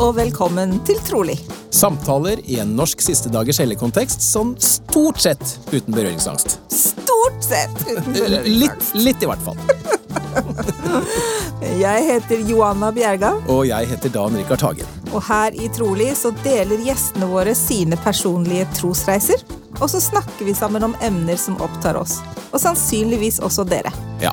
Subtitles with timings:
[0.00, 1.36] og velkommen til Trolig.
[1.74, 5.42] Samtaler i en norsk siste dagers helligkontekst sånn stort sett
[5.74, 6.56] uten berøringsangst.
[6.72, 8.16] Stort sett uten
[8.48, 9.60] Litt, litt i hvert fall.
[11.80, 14.86] Jeg heter Joanna Bjerga, Og jeg heter Dan Rikard Hagen.
[15.12, 19.42] og her i Trolig så deler gjestene våre sine personlige trosreiser.
[19.80, 22.18] Og så snakker vi sammen om emner som opptar oss,
[22.50, 23.92] og sannsynligvis også dere.
[24.22, 24.32] Ja,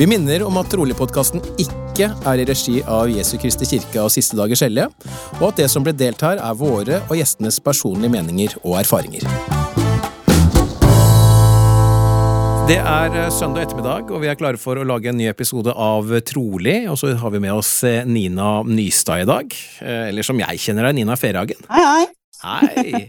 [0.00, 4.32] Vi minner om at Trolig-podkasten ikke er i regi av Jesu Kristi kirke og Siste
[4.38, 4.86] dagers hellige,
[5.36, 9.26] og at det som ble delt her, er våre og gjestenes personlige meninger og erfaringer.
[12.70, 15.76] Det er eh, søndag ettermiddag, og vi er klare for å lage en ny episode
[15.76, 16.78] av Trolig.
[16.88, 19.52] Og så har vi med oss eh, Nina Nystad i dag.
[19.84, 21.60] Eh, Eller som jeg kjenner deg, Nina Ferhagen.
[21.68, 22.08] Hei, hei.
[22.40, 23.04] Hei!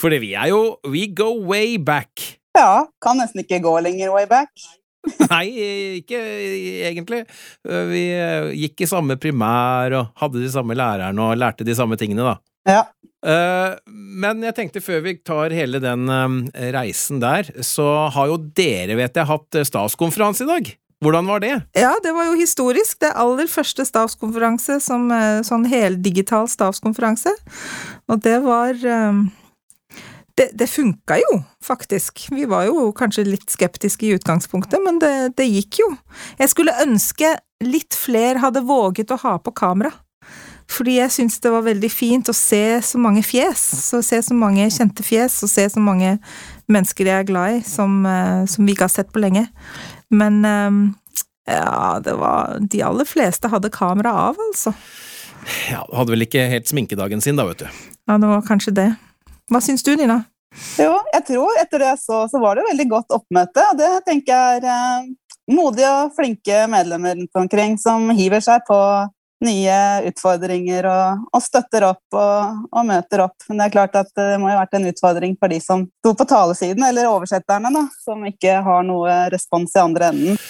[0.00, 2.38] Fordi vi er jo We go way back.
[2.56, 4.56] Ja, kan nesten ikke gå lenger way back.
[5.30, 5.46] Nei,
[6.00, 6.18] ikke
[6.88, 7.22] egentlig.
[7.64, 11.98] Vi eh, gikk i samme primær og hadde de samme lærerne og lærte de samme
[12.00, 12.38] tingene, da.
[12.68, 12.82] Ja.
[13.24, 18.36] Eh, Men jeg tenkte før vi tar hele den eh, reisen der, så har jo
[18.38, 20.74] dere, vet jeg, hatt eh, statskonferanse i dag.
[20.98, 21.52] Hvordan var det?
[21.78, 22.98] Ja, det var jo historisk.
[23.04, 27.30] Det aller første stavskonferanse som eh, sånn heldigital stavskonferanse.
[28.10, 29.20] Og det var eh,
[30.38, 32.28] Det, det funka jo, faktisk.
[32.30, 35.88] Vi var jo kanskje litt skeptiske i utgangspunktet, men det, det gikk jo.
[36.38, 37.32] Jeg skulle ønske
[37.66, 39.90] litt flere hadde våget å ha på kamera.
[40.68, 44.36] Fordi jeg syns det var veldig fint å se så mange fjes, så se så
[44.36, 46.18] mange kjente fjes, og se så mange
[46.68, 49.46] mennesker jeg er glad i, som, eh, som vi ikke har sett på lenge.
[50.12, 50.78] Men eh,
[51.48, 54.74] ja, det var De aller fleste hadde kamera av, altså.
[55.70, 57.84] Ja, Hadde vel ikke helt sminkedagen sin, da, vet du.
[58.08, 58.90] Ja, det var kanskje det.
[59.48, 60.22] Hva syns du, Nina?
[60.80, 63.64] Jo, jeg tror etter det så, så var det veldig godt oppmøte.
[63.72, 65.12] Og det tenker jeg er eh,
[65.52, 68.78] modige og flinke medlemmer rundt omkring som hiver seg på
[69.44, 69.78] nye
[70.08, 73.36] utfordringer og, og støtter opp og, og møter opp.
[73.48, 75.84] Men det er klart at det må jo ha vært en utfordring for de som
[76.00, 80.40] sto på talesiden, eller oversetterne, da, som ikke har noe respons i andre enden.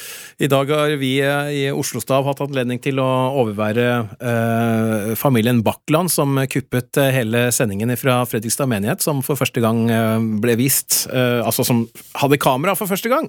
[0.40, 3.06] I dag har vi eh, i Oslo Stav hatt anledning til å
[3.40, 3.86] overvære
[4.22, 9.80] eh, familien Bakkland, som kuppet eh, hele sendingen fra Fredrikstad menighet, som for første gang
[9.90, 11.80] eh, ble vist, eh, altså som
[12.22, 13.26] hadde kamera for første gang.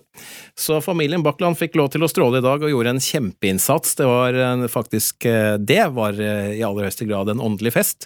[0.53, 3.97] Så familien Bakkland fikk lov til å stråle i dag og gjorde en kjempeinnsats.
[3.97, 5.25] Det var faktisk
[5.65, 8.05] det var i aller høyeste grad en åndelig fest.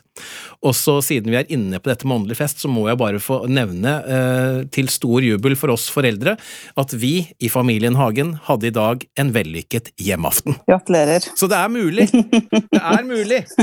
[0.64, 3.22] Og så siden vi er inne på dette med åndelig fest, så må jeg bare
[3.24, 6.36] få nevne, eh, til stor jubel for oss foreldre,
[6.80, 10.58] at vi i familien Hagen hadde i dag en vellykket hjemmeaften.
[10.70, 11.26] Gratulerer.
[11.36, 12.10] Så det er mulig!
[12.12, 13.44] Det er mulig!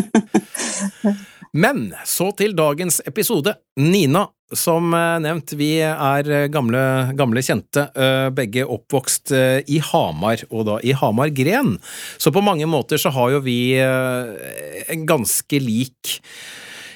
[1.52, 3.56] Men så til dagens episode.
[3.80, 6.82] Nina, som eh, nevnt, vi er eh, gamle,
[7.18, 9.34] gamle kjente, eh, begge oppvokst
[9.66, 11.76] i Hamar, og da i Hamar Gren.
[12.18, 16.16] Så på mange måter så har jo vi en ganske lik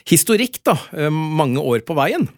[0.07, 0.77] historikk, da,
[1.11, 2.29] mange år på veien.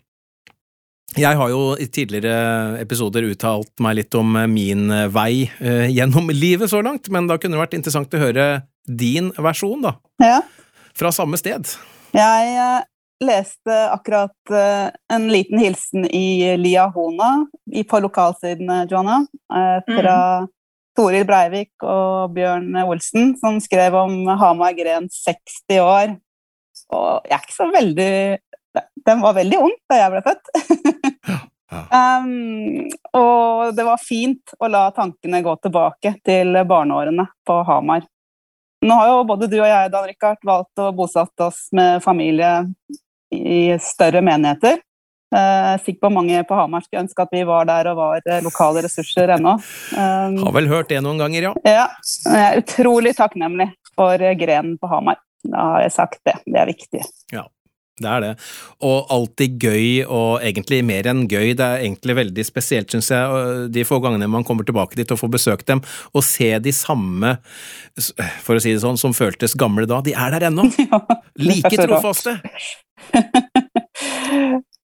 [1.14, 5.86] Jeg har jo i tidligere episoder uttalt meg litt om eh, min eh, vei eh,
[5.94, 8.48] gjennom livet så langt, men da kunne det vært interessant å høre
[8.86, 9.94] din versjon, da.
[10.22, 10.40] Ja.
[10.96, 11.70] Fra samme sted.
[12.16, 12.82] Jeg
[13.22, 20.16] leste akkurat en liten hilsen i Liahona Hona på lokalsidene, Joanna, fra fra
[20.96, 26.14] Toril Breivik og Bjørn Olsen, som skrev om Hamar Gren 60 år.
[26.96, 28.12] Og jeg er ikke så veldig
[29.08, 30.50] Den var veldig ung da jeg ble født.
[31.72, 32.86] Um,
[33.18, 38.06] og det var fint å la tankene gå tilbake til barneårene på Hamar.
[38.86, 42.68] Nå har jo både du og jeg Dan Rikard, valgt å bosette oss med familie
[43.34, 44.78] i større menigheter.
[45.34, 48.44] Uh, sikker på mange på Hamar skulle ønske at vi var der og var eh,
[48.44, 49.56] lokale ressurser ennå.
[49.90, 51.52] Um, Har vel hørt det noen ganger, ja.
[51.66, 51.88] ja,
[52.30, 55.18] jeg er utrolig takknemlig for eh, grenen på Hamar.
[55.42, 56.38] Da har jeg sagt det.
[56.46, 57.02] Det er viktig.
[57.96, 58.32] Det er det.
[58.84, 61.54] Og alltid gøy, og egentlig mer enn gøy.
[61.56, 65.20] Det er egentlig veldig spesielt, syns jeg, de få gangene man kommer tilbake dit og
[65.22, 65.80] får besøkt dem,
[66.12, 67.38] og se de samme,
[68.44, 70.02] for å si det sånn, som føltes gamle da.
[70.04, 70.68] De er der ennå!
[71.46, 71.96] Like så rart.
[71.96, 72.36] trofaste!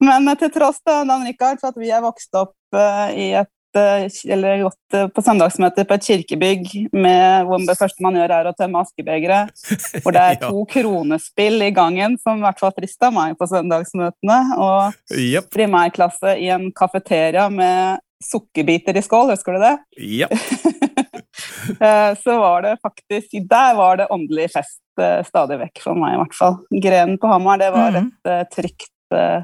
[0.02, 3.28] Men eh, til tross da, Dan Rikard, for at vi er vokst opp eh, i
[3.36, 8.34] et eh, gått eh, på søndagsmøter på et kirkebygg med, hvor det første man gjør
[8.38, 9.52] er å tømme askebegeret.
[10.04, 10.48] hvor det er Ja.
[10.48, 15.50] to kronespill i gangen, som i hvert fall frista meg på søndagsmøtene, og yep.
[15.54, 19.72] primærklasse i en kafeteria med sukkerbiter i skål, husker du det?
[19.98, 20.28] Ja.
[21.80, 26.14] eh, så var det faktisk Der var det åndelig fest eh, stadig vekk for meg,
[26.14, 26.58] i hvert fall.
[26.84, 28.12] Grenen på Hamar, det var Mhm.
[28.24, 29.42] et eh, trygt, eh,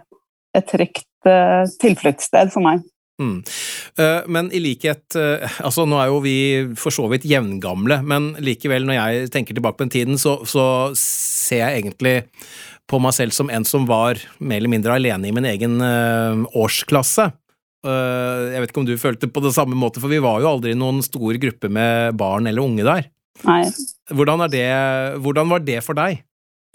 [0.55, 2.85] et trygt eh, tilfluktssted for meg.
[3.19, 3.41] Mm.
[3.99, 6.37] Eh, Men i likhet eh, Altså, nå er jo vi
[6.79, 10.93] for så vidt jevngamle, men likevel, når jeg tenker tilbake på den tiden, så, så
[10.99, 12.15] ser jeg egentlig
[12.88, 16.47] på meg selv som en som var mer eller mindre alene i min egen eh,
[16.56, 17.29] årsklasse.
[17.88, 20.73] Jeg vet ikke om du følte på det samme måte, for vi var jo aldri
[20.76, 23.06] noen stor gruppe med barn eller unge der.
[23.47, 23.61] Nei,
[24.11, 24.65] Hvordan, er det,
[25.23, 26.19] hvordan var det for deg?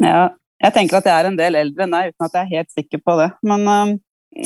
[0.01, 0.30] ja,
[0.63, 2.72] jeg tenker at jeg er en del eldre enn deg, uten at jeg er helt
[2.72, 3.28] sikker på det.
[3.44, 3.68] Men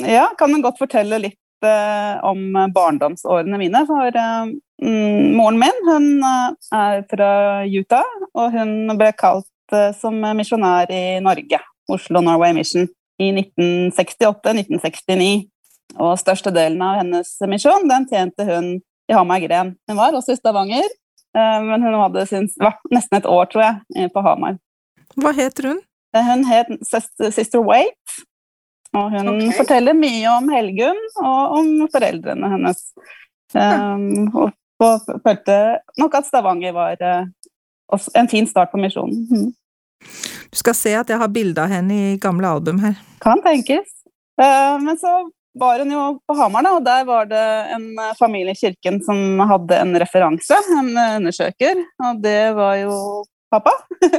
[0.01, 3.85] ja, kan jeg godt fortelle litt eh, om barndomsårene mine.
[3.87, 4.45] For eh,
[4.83, 7.29] mm, moren min hun eh, er fra
[7.65, 9.47] Utah, og hun ble kalt
[9.99, 11.59] som misjonær i Norge.
[11.91, 12.87] Oslo Norway Mission
[13.19, 15.47] i 1968-1969.
[16.03, 19.75] Og størstedelen av hennes misjon den tjente hun i Hamar Gren.
[19.87, 20.87] Hun var også i Stavanger,
[21.33, 23.75] men hun hadde syns, vært nesten et år, tror jeg,
[24.11, 24.55] på Hamar.
[25.15, 25.79] Hva heter hun?
[26.15, 28.23] Hun het Sister Waite,
[28.97, 29.53] og hun okay.
[29.59, 32.81] forteller mye om Helgunn og om foreldrene hennes.
[33.53, 34.51] Um, og,
[34.83, 35.57] og følte
[36.01, 37.29] nok at Stavanger var uh,
[38.17, 39.23] en fin start på misjonen.
[39.31, 39.53] Mm.
[40.51, 42.97] Du skal se at jeg har bilde av henne i gamle album her.
[43.23, 43.89] Kan tenkes.
[44.37, 45.23] Uh, men så
[45.57, 48.99] var hun jo på Hamar, da, og der var det en eh, familie i kirken
[49.01, 52.97] som hadde en referanse, en undersøker, og det var jo
[53.49, 53.73] pappa.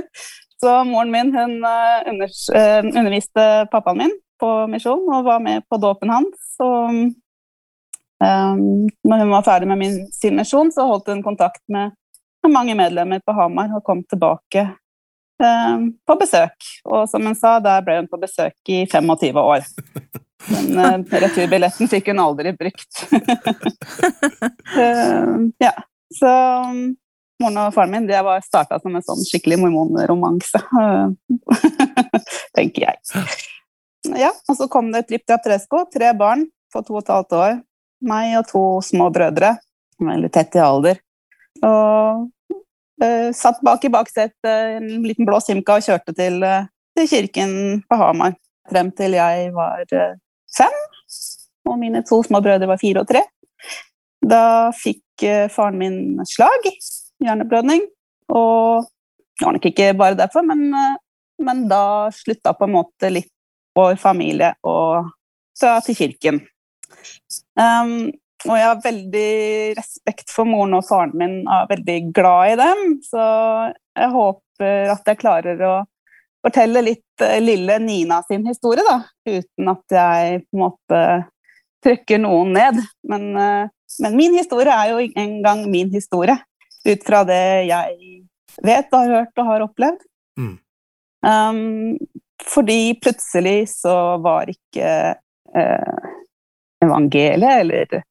[0.60, 6.50] så moren min hun underviste pappaen min på misjon og var med på dåpen hans.
[6.64, 6.90] Og
[8.24, 11.94] um, når hun var ferdig med min, sin misjon, så holdt hun kontakt med
[12.48, 14.64] mange medlemmer på Hamar og kom tilbake
[15.42, 16.70] um, på besøk.
[16.88, 19.66] Og som hun sa, der ble hun på besøk i 25 år.
[20.48, 23.04] Men uh, returbilletten fikk hun aldri brukt.
[24.78, 25.36] uh,
[25.66, 25.74] ja,
[26.14, 26.32] så
[26.70, 26.96] um,
[27.42, 30.62] moren og faren min det var starta som en sånn skikkelig mormonromanse,
[32.56, 32.98] tenker jeg.
[34.06, 37.54] Ja, og så kom det Trip Traptresco, tre barn på to og et halvt år.
[38.08, 39.56] Meg og to små brødre,
[39.98, 41.00] veldig tett i alder.
[41.66, 42.28] Og
[43.02, 47.56] eh, satt bak i baksetet en liten blå Simca og kjørte til, eh, til kirken
[47.88, 48.36] på Hamar.
[48.70, 50.14] Frem til jeg var eh,
[50.54, 50.78] fem,
[51.66, 53.24] og mine to små brødre var fire og tre.
[54.22, 55.98] Da fikk faren min
[56.28, 56.68] slag,
[57.22, 57.82] hjerneblødning,
[58.30, 58.86] og
[59.38, 60.70] det var nok ikke bare derfor, men,
[61.42, 63.32] men da slutta på en måte litt
[63.76, 65.10] vår familie og
[65.58, 66.40] så til kirken.
[67.58, 68.10] Um,
[68.46, 69.30] og jeg har veldig
[69.78, 72.82] respekt for moren og faren min, og er veldig glad i dem.
[73.02, 73.22] Så
[73.98, 75.72] jeg håper at jeg klarer å
[76.44, 79.00] fortelle litt eh, lille Nina sin historie, da.
[79.26, 81.02] Uten at jeg på en måte
[81.84, 82.78] trykker noen ned.
[83.10, 83.74] Men, eh,
[84.04, 86.38] men min historie er jo en gang min historie.
[86.86, 88.22] Ut fra det jeg
[88.64, 90.06] vet har hørt og har opplevd.
[90.38, 90.54] Mm.
[91.26, 91.98] Um,
[92.46, 94.92] fordi plutselig så var ikke
[95.56, 96.08] eh,
[96.84, 98.02] evangeliet, eller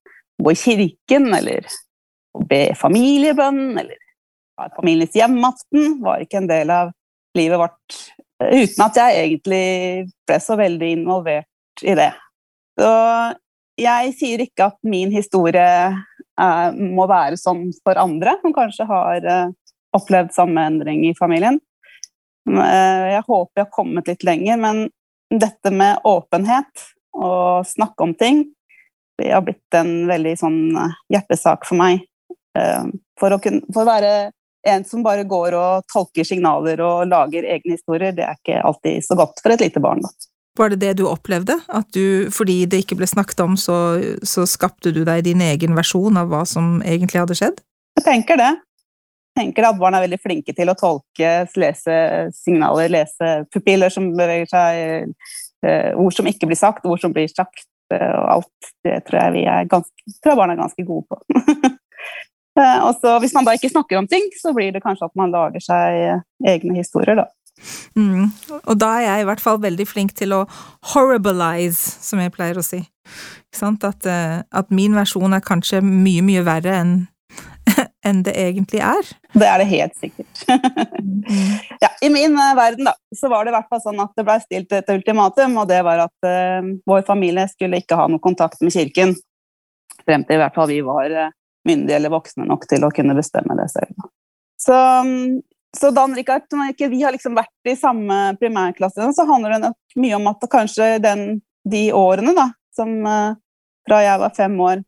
[0.44, 1.68] gå i kirken, eller
[2.38, 3.98] å be familiebønn, eller
[4.58, 6.94] ha familiens hjemmeaften var ikke en del av
[7.38, 8.00] livet vårt.
[8.44, 9.66] eh, Uten at jeg egentlig
[10.28, 12.12] ble så veldig involvert i det.
[12.78, 12.92] Så
[13.78, 19.26] jeg sier ikke at min historie eh, må være sånn for andre, som kanskje har
[19.26, 19.56] eh,
[19.98, 21.62] opplevd samme endring i familien.
[22.48, 24.86] Eh, Jeg håper jeg har kommet litt lenger, men
[25.32, 26.86] dette med åpenhet
[27.18, 28.46] og snakke om ting,
[29.18, 32.06] det har blitt en veldig sånn eh, hjertesak for meg.
[32.58, 32.88] Eh,
[33.18, 34.32] For å, kunne, for å være
[34.68, 39.06] en som bare går og tolker signaler og lager egne historier, det er ikke alltid
[39.06, 40.04] så godt for et lite barn.
[40.06, 40.12] Da.
[40.58, 41.56] Var det det du opplevde?
[41.70, 45.78] At du, fordi det ikke ble snakket om, så, så skapte du deg din egen
[45.78, 47.62] versjon av hva som egentlig hadde skjedd?
[47.98, 48.52] Jeg tenker det.
[49.38, 51.98] Tenker at barn er veldig flinke til å tolke, lese
[52.34, 55.12] signaler, lese pupiller som beveger seg,
[55.66, 58.72] eh, ord som ikke blir sagt, ord som blir sagt, eh, og alt.
[58.86, 61.22] Det tror jeg, vi er ganske, tror jeg barn er ganske gode på.
[62.58, 65.12] Eh, og så Hvis man da ikke snakker om ting, så blir det kanskje at
[65.14, 67.28] man lager seg egne historier, da.
[67.94, 68.32] Mm.
[68.64, 70.40] Og da er jeg i hvert fall veldig flink til å
[70.96, 72.80] horribilize, som jeg pleier å si.
[73.62, 76.96] At, at min versjon er kanskje mye, mye verre enn
[78.08, 79.10] enn det egentlig er.
[79.34, 80.46] Det er det helt sikkert.
[81.28, 81.58] Mm.
[81.82, 84.24] ja, I min eh, verden da, så var det i hvert fall sånn at det
[84.24, 88.24] ble stilt et ultimatum, og det var at uh, vår familie skulle ikke ha noe
[88.24, 89.12] kontakt med kirken.
[90.08, 91.34] Frem til i hvert fall vi var eh,
[91.68, 94.08] myndige eller voksne nok til å kunne bestemme det selv.
[94.62, 95.42] Så, mm,
[95.76, 99.74] så Dan Rikard, når ikke vi har liksom vært i samme primærklasse, så handler det
[100.00, 103.36] mye om at kanskje den, de årene da, som uh,
[103.88, 104.86] fra jeg var fem år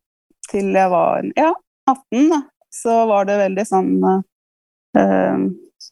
[0.49, 1.51] til jeg var ja,
[1.89, 2.41] 18, da,
[2.73, 5.45] så var det veldig sånn eh,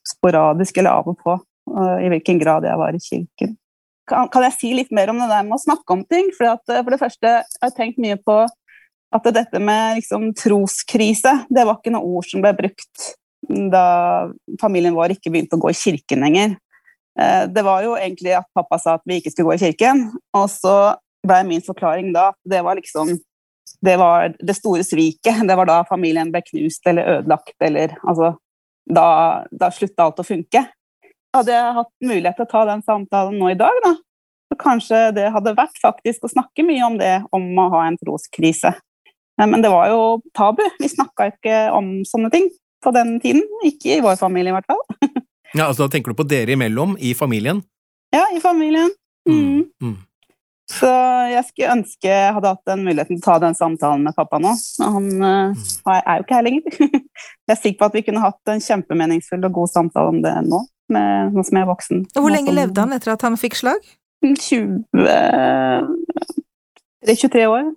[0.08, 3.56] sporadisk eller av og på eh, i hvilken grad jeg var i kirken.
[4.08, 6.30] Kan, kan, jeg si litt mer om det der med å snakke om ting?
[6.38, 8.40] For, at, for det første jeg har tenkt mye på
[9.16, 13.12] at dette med liksom, troskrise, det var ikke noe ord som ble brukt
[13.48, 14.28] da
[14.62, 16.56] familien vår ikke begynte å gå i kirken lenger.
[17.20, 20.08] Eh, det var jo egentlig at pappa sa at vi ikke skulle gå i kirken,
[20.36, 20.78] og så
[21.28, 23.16] ble min forklaring da at det var liksom
[23.82, 25.44] det var det store sviket.
[25.48, 28.36] Det var da familien ble knust eller ødelagt, eller altså
[28.88, 30.62] Da, da slutta alt å funke.
[31.36, 33.90] Hadde jeg hatt mulighet til å ta den samtalen nå i dag, da,
[34.48, 37.98] så kanskje det hadde vært faktisk å snakke mye om det, om å ha en
[38.00, 38.72] troskrise.
[39.44, 40.00] Men det var jo
[40.34, 40.64] tabu.
[40.80, 42.48] Vi snakka ikke om sånne ting
[42.84, 43.44] på den tiden.
[43.68, 44.82] Ikke i vår familie, i hvert fall.
[45.60, 47.62] ja, altså Da tenker du på dere imellom, i familien?
[48.16, 48.90] Ja, i familien.
[49.30, 49.68] Mm.
[49.84, 49.98] Mm.
[50.68, 50.90] Så
[51.32, 54.40] jeg skulle ønske jeg hadde hatt den muligheten til å ta den samtalen med pappa
[54.44, 54.52] nå.
[54.84, 56.80] Han uh, er jo ikke her lenger.
[57.48, 60.34] jeg er sikker på at vi kunne hatt en kjempemeningsfull og god samtale om det
[60.50, 60.60] nå,
[60.92, 62.04] med, nå som jeg er voksen.
[62.12, 63.88] Og Hvor lenge levde han etter at han fikk slag?
[64.28, 64.84] 20
[67.08, 67.70] 23 år.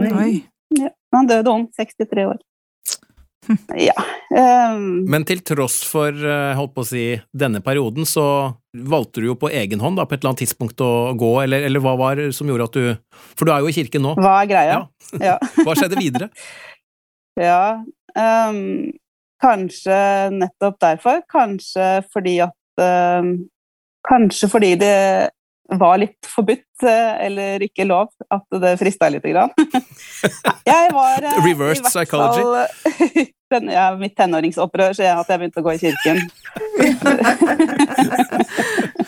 [0.00, 0.32] Oi.
[0.78, 2.38] Ja, han døde om 63 år.
[3.90, 3.96] Ja.
[4.30, 7.04] Um, Men til tross for eh, holdt på å si,
[7.34, 8.24] denne perioden, så
[8.70, 11.66] valgte du jo på egen hånd da, på et eller annet tidspunkt å gå, eller,
[11.66, 14.14] eller, hva var det som gjorde at du For du er jo i kirken nå.
[14.20, 14.80] Hva er greia?
[14.80, 14.82] Ja.
[15.18, 15.38] Ja.
[15.66, 16.28] hva skjedde videre?
[17.40, 17.80] ja,
[18.14, 18.92] um,
[19.42, 19.96] kanskje
[20.36, 21.24] nettopp derfor.
[21.26, 22.84] Kanskje fordi at
[23.18, 23.32] um,
[24.06, 24.94] Kanskje fordi det
[25.78, 29.24] var litt forbudt eh, eller ikke lov, at det frista litt.
[29.30, 29.52] Grann.
[30.70, 32.42] Jeg var eh, Reversed psychology?
[33.50, 36.20] Fall, ja, mitt tenåringsopprør så at jeg begynte å gå i kirken.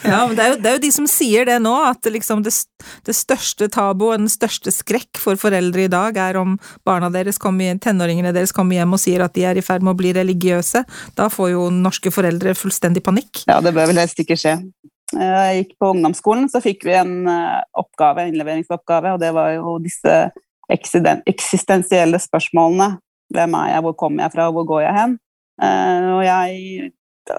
[0.03, 2.43] ja, men det er, jo, det er, jo, de som sier det nå, at liksom
[2.45, 2.53] det,
[3.07, 7.39] det, største tabu og den største skrekk for foreldre i dag er om barna deres
[7.43, 10.11] kommer, tenåringene deres kommer hjem og sier at de er i ferd med å bli
[10.19, 10.85] religiøse.
[11.19, 13.47] Da får jo norske foreldre fullstendig panikk.
[13.47, 14.59] Ja, det bør vel helst ikke skje.
[15.13, 19.77] Jeg gikk på ungdomsskolen, så fikk vi en eh, oppgave, innleveringsoppgave, og det var jo
[19.83, 20.17] disse
[20.73, 22.97] eksistensielle spørsmålene.
[23.33, 25.15] Hvem er jeg, hvor kommer jeg fra, hvor går jeg hen?
[25.63, 26.91] Eh, og jeg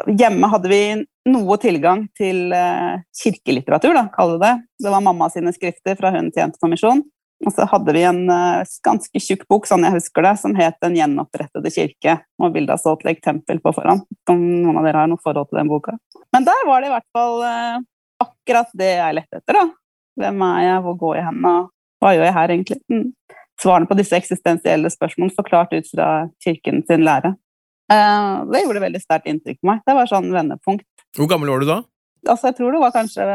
[0.07, 0.83] Hjemme hadde vi
[1.27, 4.53] noe tilgang til eh, kirkelitteratur, da, kall det det.
[4.85, 7.03] Det var mamma sine skrifter fra hun tjente på misjon.
[7.43, 8.21] Og så hadde vi en
[8.87, 12.79] ganske tjukk bok, sånn jeg husker det, som het Den gjenopprettede kirke, og bilde av
[12.79, 13.99] Salt Lake Tempel på foran.
[14.31, 15.97] Om noen av dere har noe forhold til den boka.
[16.31, 17.43] Men der var det i hvert fall
[18.23, 19.59] akkurat det jeg lette etter.
[19.59, 19.65] da.
[20.23, 21.69] Hvem er jeg, hvor går jeg hen, og
[21.99, 22.79] hva gjør jeg her egentlig?
[22.93, 23.05] Mm
[23.61, 26.09] svarene på disse eksistensielle spørsmålene forklart ut fra
[26.43, 27.33] kirken sin lære.
[27.91, 29.83] Eh, det gjorde veldig sterkt inntrykk på meg.
[29.87, 30.87] Det var sånn vendepunkt.
[31.17, 31.79] Hvor gammel var du da?
[32.27, 33.27] Altså, jeg tror det var kanskje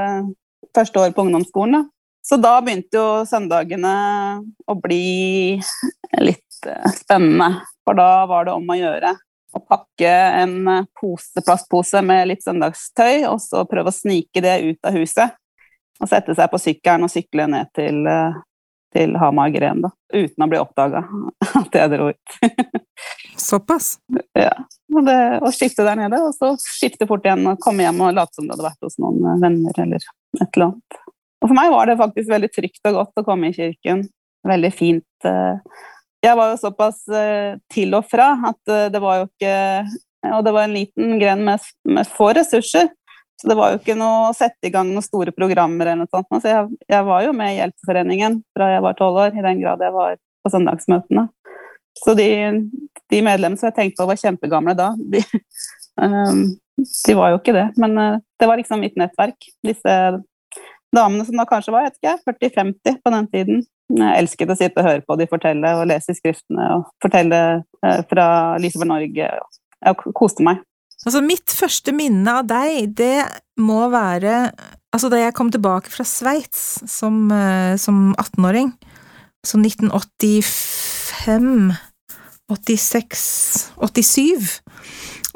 [0.76, 1.78] første år på ungdomsskolen.
[1.78, 1.84] da.
[2.28, 3.94] Så da begynte jo søndagene
[4.68, 5.56] å bli
[6.20, 7.62] litt eh, spennende.
[7.88, 9.14] For da var det om å gjøre
[9.56, 10.10] å pakke
[10.42, 15.38] en pose, plastpose med litt søndagstøy, og så prøve å snike det ut av huset.
[15.98, 18.36] Og sette seg på sykkelen og sykle ned til eh,
[18.92, 21.02] til Hamar Gren, da, uten å bli oppdaga
[21.60, 22.38] at jeg dro ut.
[23.48, 23.96] Såpass?
[24.36, 24.54] Ja.
[24.94, 28.16] Og, det, og skifte der nede, og så skifte fort igjen og komme hjem og
[28.16, 30.08] late som det hadde vært hos noen venner eller
[30.40, 30.97] et eller annet.
[31.38, 34.02] Og for meg var det faktisk veldig trygt og godt å komme i kirken.
[34.48, 35.26] Veldig fint.
[35.26, 35.78] Eh.
[36.24, 39.54] Jeg var jo såpass eh, til og fra at eh, det var jo ikke
[40.34, 42.88] Og det var en liten gren med, med få ressurser.
[43.38, 46.10] Så det var jo ikke noe å sette i gang noen store programmer eller noe
[46.10, 46.26] sånt.
[46.26, 49.44] Så altså, jeg, jeg var jo med i Hjelpeforeningen fra jeg var tolv år, i
[49.44, 51.28] den grad jeg var på søndagsmøtene.
[52.02, 52.26] Så de,
[53.14, 55.22] de medlemmene som jeg tenkte på var kjempegamle da, de,
[56.02, 56.42] um,
[57.06, 57.68] de, var jo ikke det.
[57.78, 57.94] Men
[58.42, 59.52] det var liksom mitt nettverk.
[59.70, 59.94] Disse
[60.94, 63.66] damene som da kanskje var 40-50 på den tiden.
[63.88, 67.42] Jeg elsket å sitte og høre på de fortelle og lese i skriftene og fortelle
[67.84, 68.26] uh, fra
[68.60, 69.30] Lise for Norge.
[69.78, 70.60] Jeg koste meg.
[71.06, 73.22] Altså, mitt første minne av deg, det
[73.62, 74.48] må være
[74.94, 78.72] altså da jeg kom tilbake fra Sveits som, eh, som 18-åring,
[79.46, 81.70] så 1985,
[82.50, 83.20] 86,
[83.78, 84.58] 87.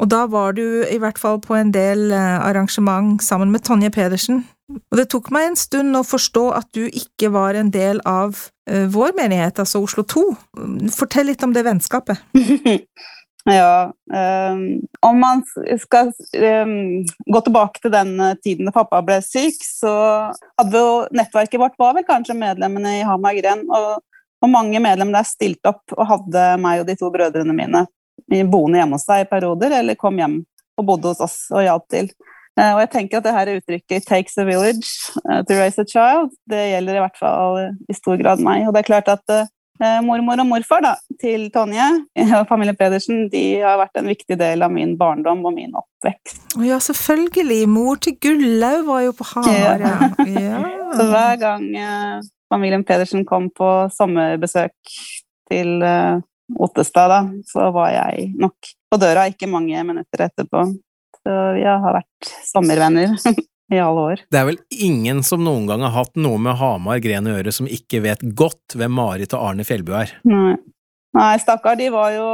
[0.00, 3.92] Og da var du i hvert fall på en del eh, arrangement sammen med Tonje
[3.94, 4.42] Pedersen.
[4.76, 8.36] Og det tok meg en stund å forstå at du ikke var en del av
[8.70, 10.24] uh, vår menighet, altså Oslo 2.
[10.94, 12.22] Fortell litt om det vennskapet.
[13.44, 13.92] Ja,
[14.52, 15.40] um, om man
[15.82, 16.12] skal
[16.62, 19.94] um, gå tilbake til den eh, tiden da pappa ble syk, så
[20.60, 23.98] hadde jo nettverket vårt var vel kanskje medlemmene i Hamar Gren, og,
[24.38, 27.82] og, mange medlemmer der stilte opp og hadde meg og de to brødrene mine
[28.52, 30.38] boende hjemme hos seg i perioder, eller kom hjem
[30.78, 32.12] og bodde hos oss og hjalp til.
[32.60, 34.90] Uh, og jeg tenker at det her uttrykket 'takes a village
[35.24, 38.66] uh, to raise a child' det gjelder i hvert fall i stor grad meg.
[38.68, 39.48] Og det er klart at
[39.82, 41.84] Eh, mormor og morfar da, til Tonje
[42.38, 46.44] og familien Pedersen de har vært en viktig del av min barndom og min oppvekst.
[46.62, 47.64] Ja, selvfølgelig.
[47.70, 49.96] Mor til Gullaug var jo på Hamar, ja.
[50.28, 50.60] ja.
[50.98, 52.20] Så hver gang eh,
[52.52, 54.94] familien Pedersen kom på sommerbesøk
[55.50, 56.22] til eh,
[56.62, 60.66] Ottestad, da, så var jeg nok på døra ikke mange minutter etterpå.
[61.22, 63.14] Så vi har vært sommervenner
[63.74, 64.22] i alle år.
[64.32, 67.54] Det er vel ingen som noen gang har hatt noe med Hamar gren å gjøre,
[67.54, 70.16] som ikke vet godt hvem Marit og Arne Fjellbu er.
[70.28, 70.56] Nei,
[71.12, 72.26] Nei stakkar, de var jo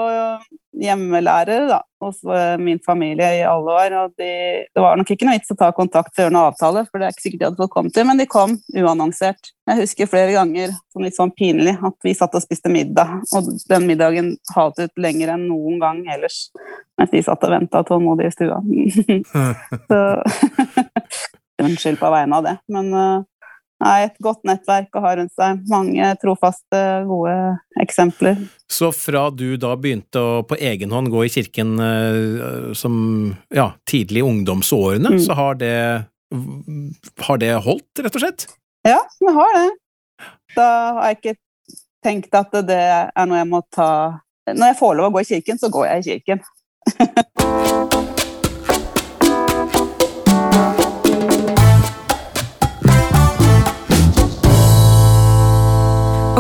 [0.79, 3.95] hjemmelærere da, hos eh, min familie i alle år.
[4.03, 4.29] og de,
[4.75, 7.09] Det var nok ikke noe vits å ta kontakt og gjøre noe avtale, for det
[7.09, 9.51] er ikke sikkert de hadde fått komme til, men de kom uannonsert.
[9.69, 13.51] Jeg husker flere ganger som litt sånn pinlig at vi satt og spiste middag, og
[13.71, 16.45] den middagen halte ut lenger enn noen gang ellers,
[17.01, 18.63] mens de satt og venta tålmodig i stua.
[19.91, 20.05] Så
[21.59, 23.27] Unnskyld på vegne av det, men uh,
[23.79, 25.61] Nei, et godt nettverk å ha rundt seg.
[25.71, 27.35] Mange trofaste, gode
[27.79, 28.41] eksempler.
[28.67, 32.97] Så fra du da begynte å på egen hånd gå i kirken uh, som
[33.55, 35.21] ja, tidlig i ungdomsårene, mm.
[35.23, 35.77] så har det,
[37.29, 38.49] har det holdt, rett og slett?
[38.89, 39.69] Ja, det har det.
[40.57, 40.69] Da
[40.99, 41.39] har jeg ikke
[42.03, 43.91] tenkt at det er noe jeg må ta
[44.49, 46.47] Når jeg får lov å gå i kirken, så går jeg i kirken.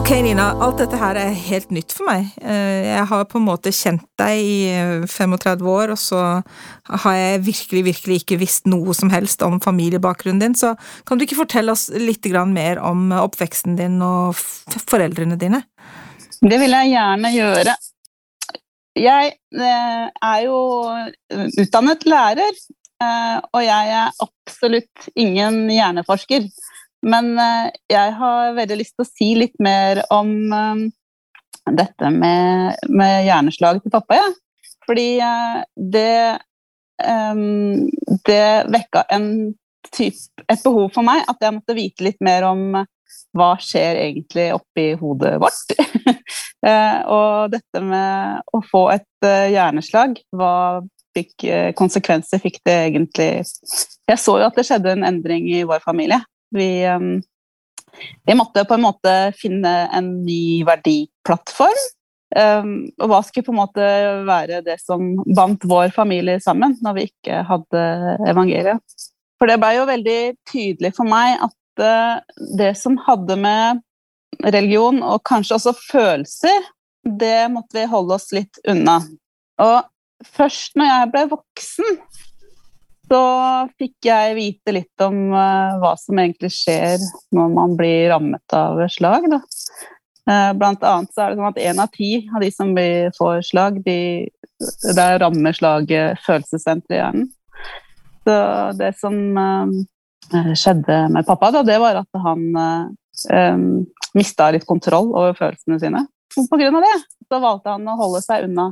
[0.09, 0.55] Ok, Nina.
[0.65, 2.31] Alt dette her er helt nytt for meg.
[2.41, 4.55] Eh, jeg har på en måte kjent deg i
[5.05, 6.21] 35 eh, år, og så
[7.03, 10.55] har jeg virkelig, virkelig ikke visst noe som helst om familiebakgrunnen din.
[10.57, 10.71] Så
[11.05, 14.33] kan du ikke fortelle oss litt mer om oppveksten din og
[14.89, 15.61] foreldrene dine?
[16.41, 17.77] Det vil jeg gjerne gjøre.
[18.97, 20.59] Jeg eh, er jo
[21.37, 22.65] utdannet lærer,
[23.53, 26.49] og jeg er absolutt ingen hjerneforsker.
[27.07, 30.85] Men eh, jeg har veldig lyst til å si litt mer om eh,
[31.79, 34.29] dette med, med hjerneslag til pappa, ja.
[34.89, 36.13] Fordi eh, det
[38.27, 39.27] Det vekka en
[39.95, 42.73] type, et behov for meg at jeg måtte vite litt mer om
[43.39, 45.77] hva skjer egentlig oppi hodet vårt.
[47.15, 50.83] og dette med å få et hjerneslag, hva
[51.15, 51.47] fikk
[51.79, 56.19] konsekvenser fikk det egentlig Jeg så jo at det skjedde en endring i vår familie.
[56.55, 57.19] Vi, um,
[58.25, 61.87] vi, måtte på en måte finne en ny verdiplattform.
[62.37, 63.85] Um, og hva skulle på en måte
[64.29, 67.85] være det som bandt vår familie sammen når vi ikke hadde
[68.29, 69.07] evangeliet?
[69.41, 73.85] For det blei jo veldig tydelig for meg at uh, det som hadde med
[74.45, 76.67] religion og kanskje også følelser,
[77.09, 79.01] det måtte vi holde oss litt unna.
[79.63, 81.99] Og først når jeg ble voksen,
[83.09, 83.23] så
[83.81, 87.01] fikk jeg vite litt om uh, hva som egentlig skjer
[87.35, 89.29] når man blir rammet av slag.
[89.33, 89.41] Da.
[90.29, 93.13] Uh, blant annet så er det sånn at én av ti av de som blir,
[93.17, 94.29] får slag, de,
[94.97, 97.31] der rammer slaget følelsessenteret i hjernen.
[98.29, 98.39] Så
[98.77, 103.65] det som uh, skjedde med pappa, da, det var at han um,
[104.17, 106.05] mista litt kontroll over følelsene sine.
[106.37, 108.69] På grunn av det så valgte han å holde seg unna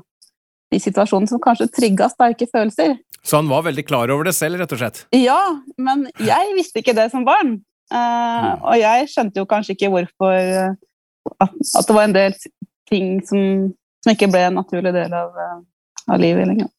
[0.73, 2.97] de situasjonen som kanskje trigga sterke følelser.
[3.27, 5.05] Så han var veldig klar over det selv, rett og slett?
[5.15, 5.41] Ja,
[5.79, 7.59] men jeg visste ikke det som barn.
[7.87, 10.75] Uh, og jeg skjønte jo kanskje ikke hvorfor uh,
[11.39, 12.35] at, at, det var en del
[12.91, 13.69] ting som,
[14.03, 15.61] som ikke ble en naturlig del av, uh,
[16.11, 16.71] av livet lenger.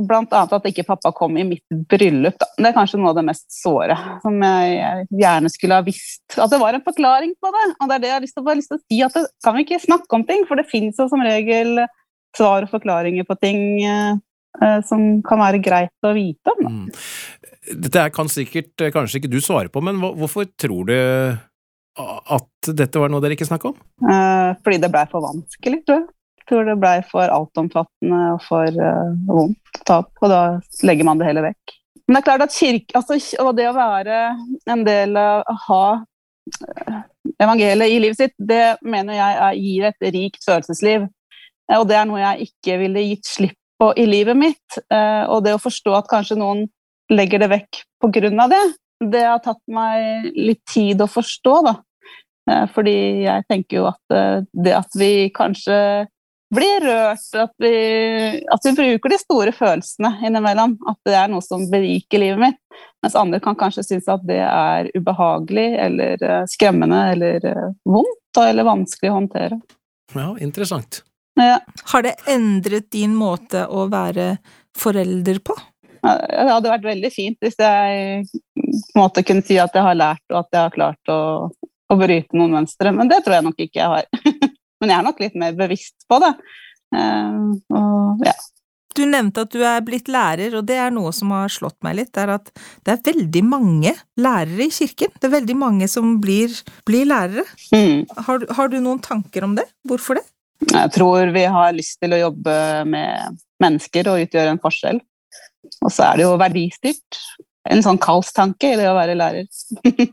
[0.00, 2.36] Blant annet at ikke pappa kom i mitt bryllup.
[2.40, 2.48] Da.
[2.56, 6.22] Det er kanskje noe av det mest såre som jeg, jeg, gjerne skulle ha visst.
[6.36, 7.66] At det var en forklaring på det.
[7.76, 9.56] Og det er det jeg har lyst til, lyst til å si, at det, kan
[9.56, 11.82] vi ikke snakke om ting, for det fins jo som regel
[12.36, 14.14] svar og forklaringer på ting eh,
[14.62, 16.66] eh, som kan være greit å vite om.
[16.66, 16.86] Mm.
[17.86, 20.96] Dette kan sikkert eh, kanskje ikke du svare på, men hvorfor tror du
[22.00, 23.78] at dette var noe dere ikke snakka om?
[24.64, 26.06] fordi det blei for vanskelig, tror jeg.
[26.40, 28.78] Jeg tror det blei for altomfattende og for
[29.26, 30.40] vondt tap, og da
[30.86, 31.74] legger man det heller vekk.
[32.06, 33.18] Men det er klart at kirke, altså,
[33.58, 34.16] det å være
[34.70, 35.84] en del av å ha
[37.42, 41.06] evangeliet i livet sitt, det mener jeg gir et rikt følelsesliv.
[41.70, 44.80] Eh, og det er noe jeg ikke ville gitt slipp på i livet mitt.
[44.92, 46.66] Eh, og det å forstå at kanskje noen
[47.10, 48.64] legger det vekk av det,
[49.12, 51.74] det har tatt meg litt tid å forstå, da.
[52.50, 56.06] Eh, fordi jeg tenker jo at det at vi kanskje
[56.50, 57.74] blir rørt, at vi,
[58.50, 62.58] at vi bruker de store følelsene innimellom, at det er noe som beriker livet mitt,
[63.04, 67.46] mens andre kan kanskje synes at det er ubehagelig eller skremmende eller
[67.86, 69.60] vondt eller vanskelig å håndtere.
[70.16, 71.04] Ja, interessant.
[71.38, 71.58] Ja.
[71.92, 74.34] Har det endret din måte å være
[74.76, 75.56] forelder på?
[76.00, 78.24] Det hadde vært veldig fint hvis jeg
[78.56, 81.20] på en måte kunne si at jeg har lært og at jeg har klart å,
[81.52, 84.08] å bryte noen mønstre, men det tror jeg nok ikke jeg har.
[84.80, 86.30] Men jeg er nok litt mer bevisst på det.
[86.96, 88.32] Uh, og, ja.
[88.96, 91.98] Du nevnte at du er blitt lærer, og det er noe som har slått meg
[92.00, 92.50] litt, er at
[92.86, 95.12] det er veldig mange lærere i kirken.
[95.14, 96.56] Det er veldig mange som blir,
[96.88, 97.44] blir lærere.
[97.76, 98.08] Mm.
[98.26, 99.68] Har, har, du noen tanker om det?
[99.86, 100.24] Hvorfor det?
[100.68, 102.56] Jeg tror vi har lyst til å jobbe
[102.90, 105.00] med mennesker og utgjøre en forskjell.
[105.84, 107.20] Og så er det jo verdistyrt.
[107.70, 109.46] En sånn kallstanke i det å være lærer.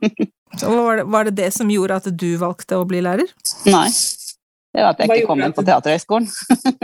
[0.61, 3.29] var, det, var det det som gjorde at du valgte å bli lærer?
[3.67, 3.89] Nei.
[4.77, 6.27] Det var at jeg ikke kom inn på Teaterhøgskolen.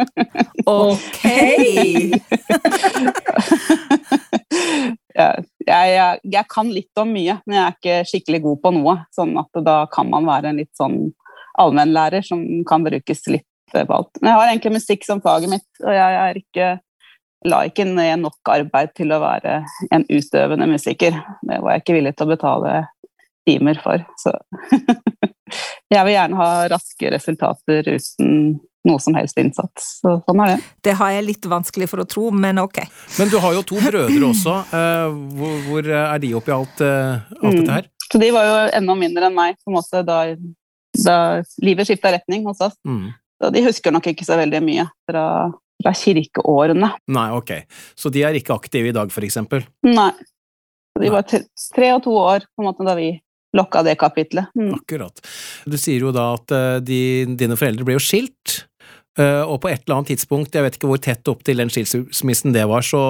[0.72, 1.24] ok!
[5.14, 8.96] jeg, jeg, jeg, kan litt om mye, men jeg er ikke skikkelig god på noe.
[9.14, 10.98] Sånn at da kan man være en litt sånn
[11.60, 14.12] allmennlærer som kan brukes litt på alt.
[14.22, 16.72] Men jeg har egentlig musikk som faget mitt, og jeg er ikke
[17.44, 21.16] la ikke ned nok arbeid til å være en utøvende musiker.
[21.44, 22.76] Det var jeg ikke villig til å betale
[23.48, 24.04] timer for.
[24.22, 24.32] Så
[25.94, 28.38] jeg vil gjerne ha raske resultater uten
[28.84, 29.86] noe som helst innsats.
[30.02, 30.64] Så sånn er det.
[30.84, 32.82] Det har jeg litt vanskelig for å tro, men ok.
[33.20, 34.58] Men du har jo to brødre også.
[34.76, 37.88] Eh, hvor, hvor er de oppi alt, eh, alt dette her?
[37.88, 38.10] Mm.
[38.14, 40.18] Så de var jo enda mindre enn meg på en måte da,
[41.00, 41.18] da
[41.64, 42.76] livet skifta retning hos oss.
[42.86, 43.08] Mm.
[43.44, 45.26] Så de husker nok ikke så veldig mye fra,
[45.84, 46.94] fra kirkeårene.
[47.12, 47.52] Nei, ok.
[48.00, 49.66] Så de er ikke aktive i dag, eksempel?
[49.84, 50.14] Nei.
[51.02, 51.42] De var tre,
[51.76, 53.10] tre og to år på en måte da vi
[53.58, 54.54] lokka det kapitlet.
[54.56, 54.78] Mm.
[54.78, 55.20] Akkurat.
[55.68, 56.54] Du sier jo da at
[56.88, 57.02] de,
[57.36, 58.62] dine foreldre ble jo skilt.
[59.20, 61.70] Uh, og på et eller annet tidspunkt, jeg vet ikke hvor tett opp til den
[61.70, 63.02] skilsmissen det var, så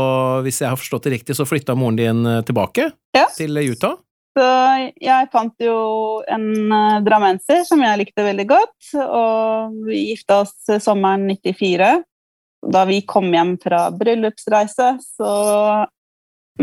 [0.44, 3.28] hvis jeg har forstått det riktig, så flytta moren din tilbake ja.
[3.38, 4.02] til Utah?
[4.34, 4.46] Så
[4.98, 5.76] jeg fant jo
[6.32, 11.92] en uh, drammenser som jeg likte veldig godt, og vi gifta oss sommeren 94.
[12.74, 15.34] Da vi kom hjem fra bryllupsreise, så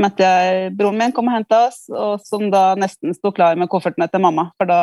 [0.00, 3.70] møtte jeg broren min kom og henta oss, og som da nesten sto klar med
[3.70, 4.80] koffertene til mamma, for da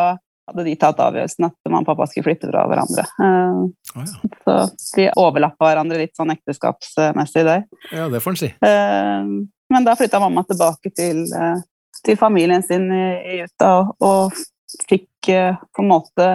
[0.47, 3.03] hadde de tatt avgjørelsen at mamma og pappa skulle flytte fra hverandre.
[3.19, 4.05] Oh, ja.
[4.45, 4.57] Så
[4.95, 7.65] de overlappa hverandre litt sånn ekteskapsmessig der.
[7.91, 8.51] Ja, det får en si.
[8.63, 9.31] Eh,
[9.73, 11.59] men da flytta mamma tilbake til, eh,
[12.05, 14.35] til familien sin i Utah og
[14.89, 16.29] fikk eh, på en måte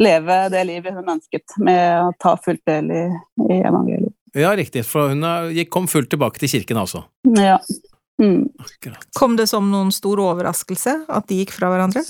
[0.00, 3.04] leve det livet hun ønsket, med å ta fullt del i,
[3.50, 4.14] i evangeliet.
[4.32, 5.26] Ja, riktig, for hun
[5.68, 7.02] kom fullt tilbake til kirken, altså?
[7.36, 7.58] Ja.
[8.20, 8.48] Mm.
[9.16, 12.04] Kom det som noen stor overraskelse at de gikk fra hverandre?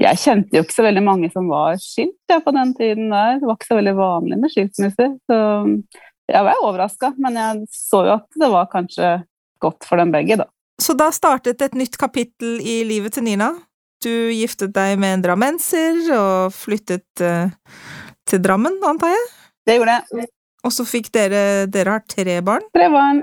[0.00, 3.36] Jeg kjente jo ikke så veldig mange som var skilt ja, på den tiden der.
[3.40, 5.12] Det var ikke så veldig vanlig med skilsmisser.
[5.28, 5.40] Så
[6.32, 9.12] jeg var overraska, men jeg så jo at det var kanskje
[9.62, 10.48] godt for dem begge, da.
[10.82, 13.52] Så da startet et nytt kapittel i livet til Nina.
[14.02, 17.52] Du giftet deg med en drammenser og flyttet uh,
[18.26, 19.28] til Drammen, antar jeg?
[19.68, 20.26] Det gjorde jeg.
[20.66, 22.66] Og så fikk dere Dere har tre barn?
[22.74, 23.22] Tre barn.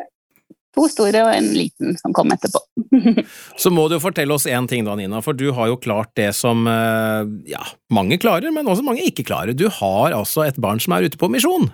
[0.77, 2.61] To store og en liten som kom etterpå.
[3.61, 6.29] Så må du fortelle oss én ting da, Nina, for du har jo klart det
[6.37, 6.61] som
[7.49, 9.57] ja, mange klarer, men også mange ikke klarer.
[9.57, 11.71] Du har altså et barn som er ute på misjon.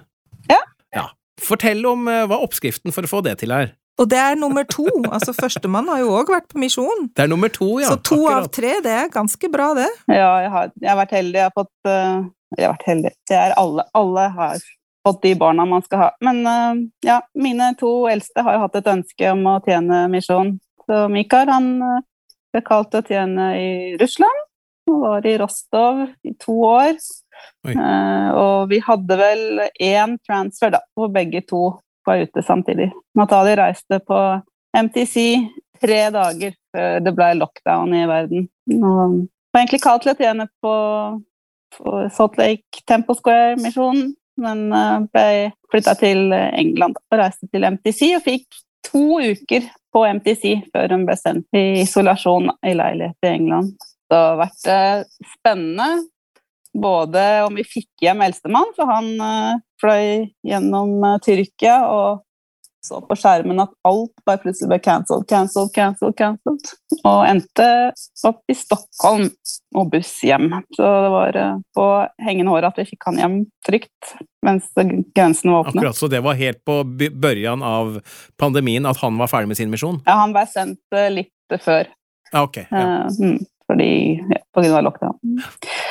[0.49, 0.61] Ja.
[0.95, 1.09] ja.
[1.43, 3.75] Fortell om hva oppskriften for å få det til er.
[3.95, 4.85] Og det er nummer to.
[5.11, 7.07] altså Førstemann har jo òg vært på misjon.
[7.15, 7.93] Det er nummer to, ja.
[7.93, 8.43] Så to Akkurat.
[8.43, 9.87] av tre, det er ganske bra, det.
[10.11, 11.37] Ja, jeg har, jeg har vært heldig.
[11.39, 13.13] Jeg har fått uh, Jeg har vært heldig.
[13.29, 13.85] Det er alle.
[13.95, 14.65] Alle har
[15.05, 16.09] fått de barna man skal ha.
[16.25, 20.57] Men uh, ja, mine to eldste har jo hatt et ønske om å tjene misjon.
[20.85, 22.01] Så Mikael han uh,
[22.51, 24.43] ble kalt til å tjene i Russland.
[24.89, 26.99] Han var i Rostov i to år.
[27.65, 31.69] Uh, og vi hadde vel én transfer, da, hvor begge to
[32.05, 32.89] var ute samtidig.
[33.17, 34.19] Natalie reiste på
[34.75, 35.15] MTC
[35.81, 38.49] tre dager før det ble lockdown i verden.
[38.75, 40.75] Og var egentlig kalt til å tjene på,
[42.15, 44.61] Salt Lake Temple Square-misjonen, men
[45.11, 50.93] ble flytta til England og reiste til MTC og fikk to uker på MTC før
[50.95, 53.73] hun ble sendt i isolasjon i leilighet i England.
[54.11, 54.67] Det har vært
[55.33, 55.89] spennende,
[56.81, 59.07] både om vi fikk hjem eldstemann, for han
[59.81, 62.25] fløy gjennom Tyrkia og
[62.85, 66.73] så på skjermen at alt bare plutselig ble cancelled, cancelled, cancelled, cancelled.
[67.01, 67.67] Og endte
[68.27, 69.31] opp i Stockholm
[69.75, 70.51] og buss hjem.
[70.75, 71.39] Så det var
[71.77, 71.87] på
[72.27, 74.13] hengende håret at vi fikk han hjem trygt
[74.45, 75.81] mens grensen var åpne.
[75.81, 77.97] Akkurat, Så det var helt på børjan av
[78.37, 80.03] pandemien at han var ferdig med sin misjon?
[80.05, 81.89] Ja, han ble sendt litt før.
[82.31, 82.61] Ah, ok.
[82.69, 82.85] Ja.
[83.09, 83.89] Uh, fordi,
[84.29, 85.41] ja, på grunn av lockdown.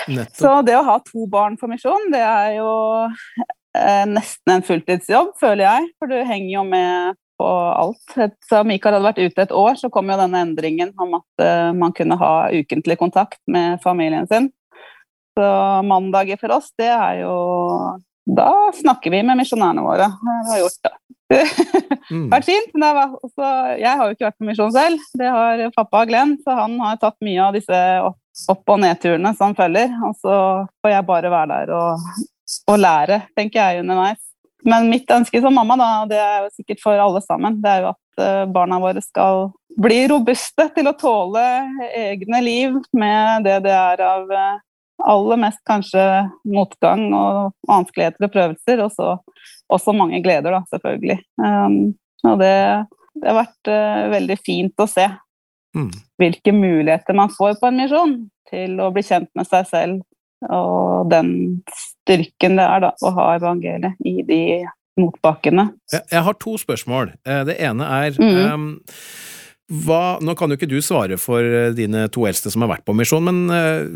[0.09, 0.37] Nettopp.
[0.37, 2.71] Så det å ha to barn for misjon, det er jo
[3.09, 5.93] eh, nesten en fulltidsjobb, føler jeg.
[5.99, 8.17] For du henger jo med på alt.
[8.49, 11.71] Så Mikael hadde vært ute et år, så kom jo denne endringen om at eh,
[11.77, 14.51] man kunne ha ukentlig kontakt med familien sin.
[15.35, 15.47] Så
[15.83, 17.35] mandager for oss, det er jo
[18.31, 20.07] Da snakker vi med misjonærene våre.
[20.14, 20.93] Det har gjort det.
[22.12, 22.29] mm.
[22.37, 22.71] vært fint.
[22.73, 23.49] Men var også,
[23.83, 25.09] jeg har jo ikke vært på misjon selv.
[25.19, 29.55] Det har pappa Glenn, så han har tatt mye av disse opp- og nedturene som
[29.57, 29.92] følger.
[30.07, 30.37] Og så
[30.83, 32.07] får jeg bare være der og
[32.68, 34.20] og, lære, tenker jeg underveis.
[34.64, 37.85] Men mitt ønske som mamma, da, det er jo sikkert for alle sammen, det er
[37.85, 41.42] jo at uh, barna våre skal bli robuste til å tåle
[41.99, 44.62] egne liv med det det er av uh,
[45.05, 46.05] aller mest kanskje
[46.49, 49.11] motgang og vanskeligheter og prøvelser, og så
[49.75, 51.18] også mange gleder, da, selvfølgelig.
[51.40, 51.79] Um,
[52.25, 52.55] og det,
[53.18, 55.09] det, har vært uh, veldig fint å se
[55.77, 55.91] mm.
[56.23, 58.17] hvilke muligheter man får på en misjon
[58.51, 60.03] til å bli kjent med seg selv
[60.53, 61.29] og den
[61.73, 64.41] styrken det er da, å ha evangeliet i de
[65.01, 65.69] motbakkene.
[65.93, 67.15] Jeg, har to spørsmål.
[67.27, 68.37] Eh, det ene er mm.
[68.55, 68.67] um,
[69.85, 72.85] hva, nå kan jo ikke du svare for eh, dine to eldste som har vært
[72.87, 73.89] på misjon, men uh,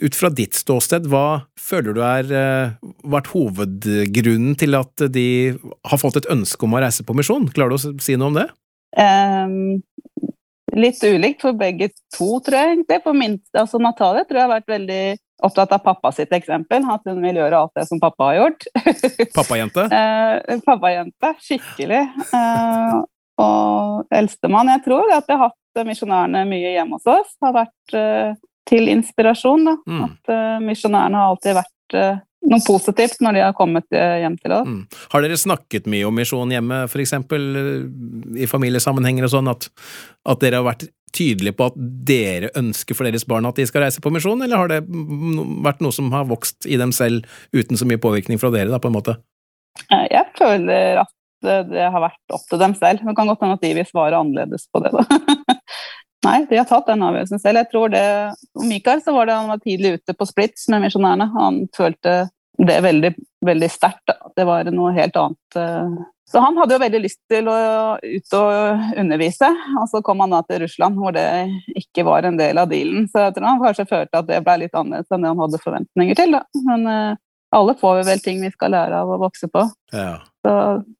[0.00, 5.26] ut fra ditt ståsted, hva føler du er uh, vært hovedgrunnen til at de
[5.58, 7.50] har fått et ønske om å reise på misjon?
[7.52, 8.48] Klarer du å si noe om det?
[8.96, 9.82] Um,
[10.76, 13.00] litt ulikt for begge to, tror jeg egentlig.
[13.04, 15.02] For min, altså Natalie tror jeg har vært veldig
[15.46, 16.86] opptatt av pappa sitt eksempel.
[16.92, 18.66] At hun vil gjøre alt det som pappa har gjort.
[19.38, 19.86] Pappajente?
[19.90, 22.02] eh, pappajente, skikkelig.
[22.36, 22.98] Eh,
[23.42, 24.72] og eldstemann.
[24.76, 27.34] Jeg tror at jeg har hatt misjonærene mye hjemme hos oss.
[27.44, 28.36] Har vært eh,
[28.68, 29.66] til inspirasjon.
[29.68, 29.76] Da.
[29.86, 30.04] Mm.
[30.08, 34.54] At eh, misjonærene har alltid vært uh, noe positivt når de har kommet hjem til
[34.54, 34.68] oss.
[34.68, 34.82] Mm.
[35.12, 37.14] Har dere snakket mye om misjon hjemme, f.eks.
[38.42, 39.68] i familiesammenhenger og sånn, at,
[40.26, 43.86] at, dere har vært tydelige på at dere ønsker for deres barn at de skal
[43.86, 44.82] reise på misjon, eller har det
[45.64, 48.80] vært noe som har vokst i dem selv uten så mye påvirkning fra dere, da,
[48.82, 49.18] på en måte?
[49.90, 51.12] Eh, jeg føler at
[51.46, 53.02] det har vært opp til dem selv.
[53.04, 55.04] Det kan godt hende at de vil svare annerledes på det, da.
[56.26, 57.60] Nei, de har tatt den avgjørelsen selv.
[57.60, 58.06] Jeg tror det,
[58.66, 61.28] Mikael så var det, han var tidlig ute på splits med misjonærene.
[61.36, 62.16] Han følte
[62.58, 63.14] det veldig,
[63.44, 64.12] veldig sterkt.
[64.36, 65.58] Det var noe helt annet.
[65.60, 65.96] Eh.
[66.26, 67.56] Så han hadde jo veldig lyst til å
[68.02, 71.26] ut og undervise, og så kom han da til Russland hvor det
[71.78, 73.06] ikke var en del av dealen.
[73.12, 75.62] Så jeg tror han kanskje følte at det ble litt annerledes enn det han hadde
[75.62, 76.34] forventninger til.
[76.34, 76.42] Da.
[76.66, 77.20] Men uh,
[77.54, 79.62] alle får vel ting vi skal lære av å vokse på.
[79.94, 80.16] Ja.
[80.42, 80.56] Så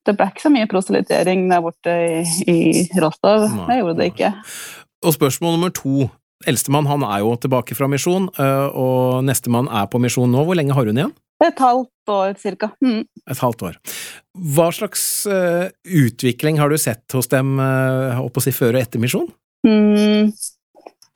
[0.06, 3.48] det ble ikke så mye proselytering der borte i, i Rostov.
[3.66, 4.32] Det gjorde det ikke.
[5.06, 6.06] Og spørsmål nummer to.
[6.46, 10.44] Eldstemann han er jo tilbake fra misjon, eh, og nestemann er på misjon nå.
[10.44, 11.14] Hvor lenge har hun igjen?
[11.44, 12.70] Et halvt år, cirka.
[12.80, 13.02] Mm.
[13.04, 13.78] Et halvt år.
[14.56, 19.02] Hva slags uh, utvikling har du sett hos dem uh, å si, før og etter
[19.02, 19.28] misjon?
[19.66, 20.32] Mm.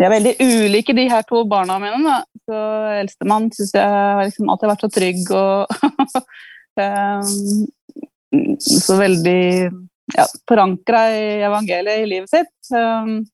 [0.01, 2.01] De er veldig ulike, de her to barna mine.
[2.05, 2.21] Da.
[2.49, 2.61] Så
[3.01, 5.75] Eldstemann syns jeg har liksom alltid vært så trygg og
[6.81, 7.67] um,
[8.63, 9.43] Så veldig
[10.15, 12.53] ja, forankra i evangeliet i livet sitt.
[12.71, 13.25] Um,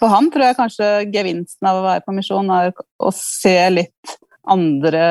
[0.00, 4.16] for han tror jeg kanskje gevinsten av å være på misjon er å se litt
[4.50, 5.04] andre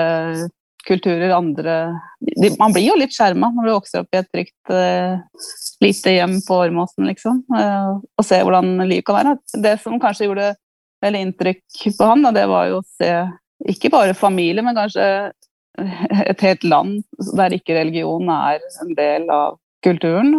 [0.87, 1.75] kulturer, andre
[2.19, 5.21] de, Man blir jo litt skjerma når du vokser opp i et trygt uh,
[5.83, 7.43] lite hjem på Ormåsen, liksom.
[7.53, 9.37] Uh, og se hvordan livet kan være.
[9.63, 10.51] Det som kanskje gjorde
[11.03, 13.11] veldig inntrykk på han, da, det var jo å se
[13.73, 15.05] ikke bare familie, men kanskje
[16.31, 17.01] et helt land
[17.37, 20.35] der ikke religion er en del av kulturen.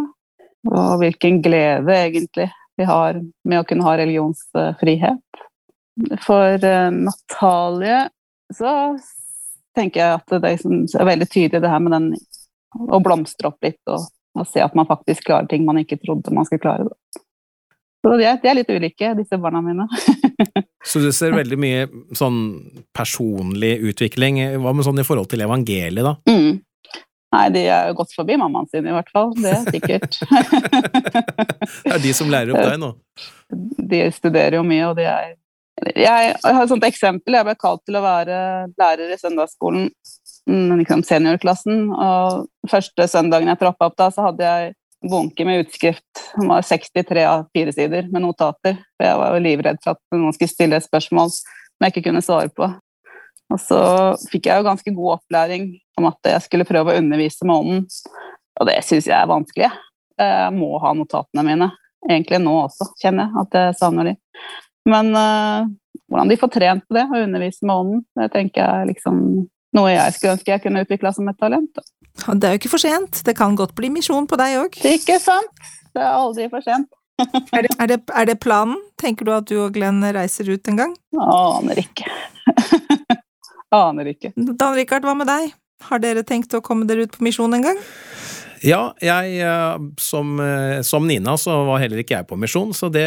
[0.71, 5.43] Og hvilken glede egentlig vi har med å kunne ha religionsfrihet.
[6.25, 8.07] For uh, Natalie
[8.55, 8.73] så
[9.77, 12.11] tenker jeg at det er veldig tydelig det her med den
[12.75, 16.35] å blomstre opp litt og, og se at man faktisk klarer ting man ikke trodde
[16.35, 16.89] man skulle klare.
[16.91, 17.23] Da.
[18.05, 19.87] Så de er, de er, litt ulike, disse barna mine.
[20.91, 22.39] så du ser veldig mye sånn
[22.93, 24.43] personlig utvikling.
[24.61, 26.19] Hva med sånn i forhold til evangeliet, da?
[26.29, 26.61] Mm.
[27.35, 29.33] Nei, de er gått forbi mammaen sin i hvert fall.
[29.39, 30.21] Det er sikkert.
[31.87, 32.93] det er de som lærer opp deg nå?
[33.95, 35.35] De studerer jo mye, og de er
[35.93, 37.37] jeg har et sånt eksempel.
[37.37, 38.39] Jeg ble kalt til å være
[38.81, 39.91] lærer i søndagsskolen,
[40.51, 41.91] mm, liksom seniorklassen.
[41.93, 46.63] og Første søndagen jeg troppa opp, da, så hadde jeg bunke med utskrift Den var
[46.65, 48.79] 63 av fire sider med notater.
[48.97, 52.09] For jeg var jo livredd for at noen skulle stille et spørsmål som jeg ikke
[52.09, 52.71] kunne svare på.
[53.53, 53.81] Og så
[54.31, 55.69] fikk jeg jo ganske god opplæring
[56.01, 57.85] om at jeg skulle prøve å undervise med ånden.
[58.61, 59.71] Og det syns jeg er vanskelig.
[60.19, 61.71] Jeg må ha notatene mine.
[62.05, 64.15] Egentlig nå også, kjenner jeg at jeg savner de.
[64.89, 65.67] Men uh,
[66.11, 69.21] hvordan de får trent på det, å undervise med ånden, det tenker jeg er liksom
[69.75, 71.81] noe jeg skulle ønske jeg kunne utvikla som et talent.
[72.15, 73.25] Det er jo ikke for sent.
[73.27, 74.77] Det kan godt bli misjon på deg òg.
[74.87, 75.65] Ikke sant.
[75.95, 76.91] Det er aldri for sent.
[77.23, 78.79] er, det, er, det, er, det, planen?
[78.99, 80.95] Tenker du at du og Glenn reiser ut en gang?
[81.19, 82.07] Aner ikke.
[83.75, 84.33] Aner ikke.
[84.35, 85.55] Dan Rikard, hva med deg?
[85.89, 87.81] Har dere tenkt å komme dere ut på misjon en gang?
[88.63, 92.91] Ja, jeg eh, som, eh, som, Nina så var heller ikke jeg på misjon, så
[92.93, 93.07] det,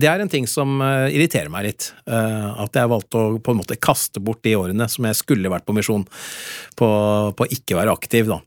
[0.00, 1.90] det, er en ting som eh, irriterer meg litt.
[2.04, 5.66] At jeg valgte å på en måte kaste bort de årene som jeg skulle vært
[5.66, 6.04] på misjon,
[6.78, 6.88] på,
[7.36, 8.40] på ikke være aktiv, da.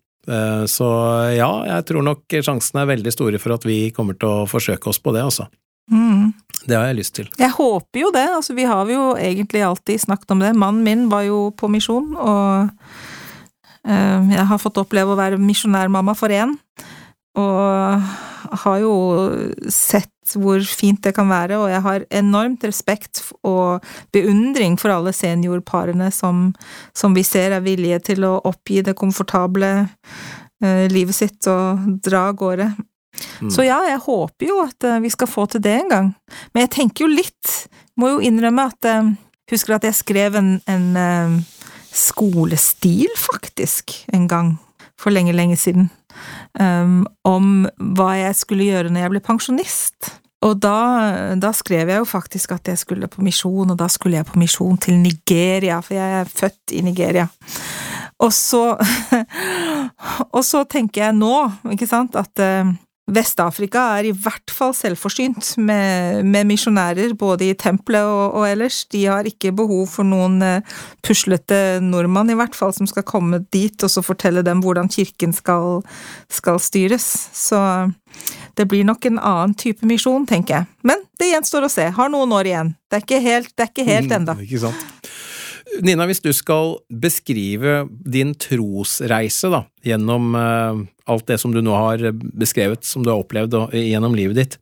[0.68, 0.88] Så
[1.32, 4.92] ja, jeg tror nok sjansene er veldig store for at vi kommer til å forsøke
[4.92, 5.48] oss på det, altså.
[5.92, 6.34] Mm.
[6.68, 7.30] Det har jeg lyst til.
[7.40, 8.26] Jeg håper jo det.
[8.36, 10.52] Altså, vi har jo egentlig alltid snakket om det.
[10.60, 12.68] Mannen min var jo på misjon, og
[13.84, 16.56] jeg har fått oppleve å være misjonærmamma for én,
[17.38, 18.02] og
[18.64, 18.94] har jo
[19.72, 23.86] sett hvor fint det kan være, og jeg har enormt respekt og
[24.16, 26.50] beundring for alle seniorparene som,
[26.98, 32.28] som vi ser er villige til å oppgi det komfortable eh, livet sitt og dra
[32.32, 32.72] av gårde.
[33.40, 33.52] Mm.
[33.54, 36.12] Så ja, jeg håper jo at vi skal få til det en gang.
[36.54, 37.56] Men jeg tenker jo litt,
[37.98, 38.92] må jo innrømme at
[39.48, 40.88] Husker at jeg skrev en, en
[41.98, 44.56] skolestil, faktisk, en gang
[44.98, 45.90] for lenge, lenge siden,
[46.60, 50.14] um, om hva jeg skulle gjøre når jeg ble pensjonist.
[50.46, 50.78] Og da,
[51.42, 54.38] da, skrev jeg jo faktisk at jeg skulle på misjon, og da skulle jeg på
[54.38, 57.26] misjon til Nigeria, for jeg er født i Nigeria.
[58.22, 58.64] Og så
[60.36, 61.34] Og så tenker jeg nå,
[61.74, 62.70] ikke sant, at uh,
[63.08, 68.82] Vest-Afrika er i hvert fall selvforsynt med, med misjonærer, både i tempelet og, og, ellers.
[68.92, 73.40] De har ikke behov for noen uh, puslete nordmann, i hvert fall, som skal komme
[73.56, 75.86] dit og så fortelle dem hvordan kirken skal,
[76.28, 77.08] skal styres.
[77.32, 77.62] Så
[78.60, 80.70] det blir nok en annen type misjon, tenker jeg.
[80.84, 81.88] Men det gjenstår å se.
[81.96, 82.76] Har noen år igjen.
[82.90, 84.44] Det er ikke helt, det ikke helt mm.
[84.44, 85.10] Ikke sant.
[85.84, 91.74] Nina, hvis du skal beskrive din trosreise da, gjennom uh, alt det som du nå
[91.76, 92.04] har
[92.38, 94.58] beskrevet, som du har opplevd og, gjennom livet ditt,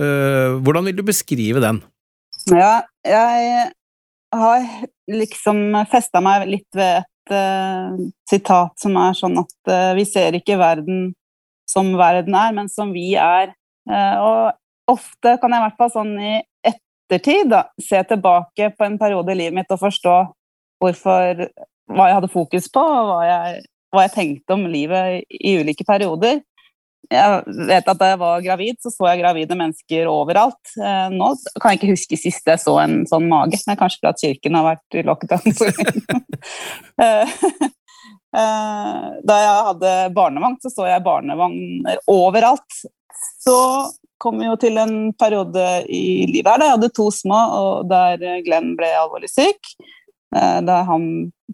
[0.00, 1.82] uh, hvordan vil du beskrive den?
[2.50, 3.66] Ja, jeg
[4.32, 4.68] har
[5.12, 7.98] liksom festa meg litt ved et uh,
[8.30, 11.12] sitat som er sånn at vi ser ikke verden
[11.70, 13.54] som verden er, men som vi er.
[13.88, 14.52] og
[14.90, 16.32] ofte kan jeg i hvert fall sånn i
[16.66, 20.16] ettertid da, se tilbake på en periode i livet mitt og forstå
[20.82, 21.44] hvorfor,
[21.92, 25.84] hva jeg hadde fokus på, og hva jeg, hva jeg tenkte om livet i ulike
[25.86, 26.40] perioder.
[27.12, 30.74] Jeg vet at da jeg var gravid, så så jeg gravide mennesker overalt.
[30.78, 33.58] Eh, nå kan jeg ikke huske sist jeg så en sånn mage.
[33.68, 35.52] Er kanskje fordi kirken har vært i lockdown.
[37.02, 37.28] Eh,
[38.36, 42.78] eh, da jeg hadde barnevogn, så så jeg barnevogner overalt.
[43.42, 43.56] Så
[44.22, 47.90] kom vi jo til en periode i livet her da jeg hadde to små, og
[47.90, 49.72] der Glenn ble alvorlig syk.
[50.32, 51.06] Da han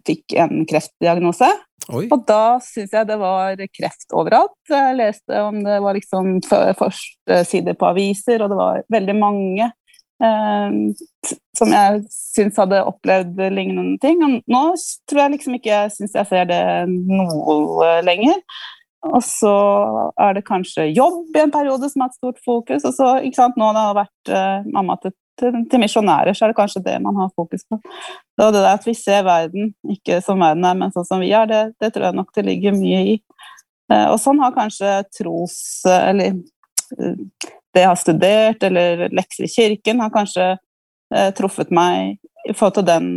[0.07, 1.49] fikk en kreftdiagnose.
[1.87, 2.05] Oi.
[2.11, 4.55] Og da syns jeg det var kreft overalt.
[4.69, 9.69] Jeg leste om det var liksom første side på aviser, og det var veldig mange
[10.23, 10.79] eh,
[11.57, 14.19] som jeg syns hadde opplevd lignende ting.
[14.25, 14.65] Og nå
[15.09, 18.43] tror jeg liksom ikke jeg syns jeg ser det noe lenger.
[19.07, 19.55] Og så
[20.19, 22.83] er det kanskje jobb i en periode som har et stort fokus.
[22.83, 26.51] Og så, ikke sant, nå det vært eh, mamma til til, til, misjonærer, så er
[26.51, 27.79] det kanskje det man har fokus på.
[28.35, 31.31] Så det der at vi ser verden ikke som verden er, men sånn som vi
[31.35, 33.17] er, det, det tror jeg nok det ligger mye i.
[33.93, 35.59] Eh, og sånn har kanskje tros...
[35.89, 36.35] Eller
[36.97, 42.17] eh, det jeg har studert, eller lekser i kirken, har kanskje eh, truffet meg
[42.49, 43.09] i forhold til den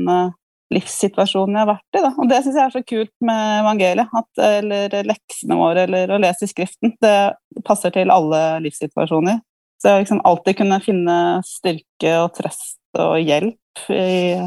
[0.73, 2.03] livssituasjonen jeg har vært i.
[2.05, 2.11] Da.
[2.21, 6.21] Og det syns jeg er så kult med evangeliet, at, eller leksene våre, eller å
[6.21, 6.93] lese i Skriften.
[7.01, 7.17] Det
[7.65, 9.41] passer til alle livssituasjoner.
[9.83, 14.39] Så jeg liksom alltid kunne finne styrke og trøst og hjelp i,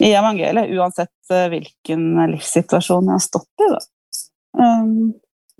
[0.00, 3.68] i evangeliet, uansett eh, hvilken livssituasjon jeg har stått i.
[4.56, 5.12] Um,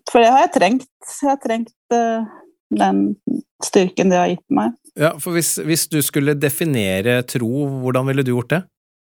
[0.09, 0.89] for det har jeg trengt.
[1.21, 2.25] Jeg har trengt uh,
[2.73, 3.03] den
[3.65, 4.73] styrken det har gitt meg.
[4.97, 8.63] Ja, for hvis, hvis, du skulle definere tro, hvordan ville du gjort det?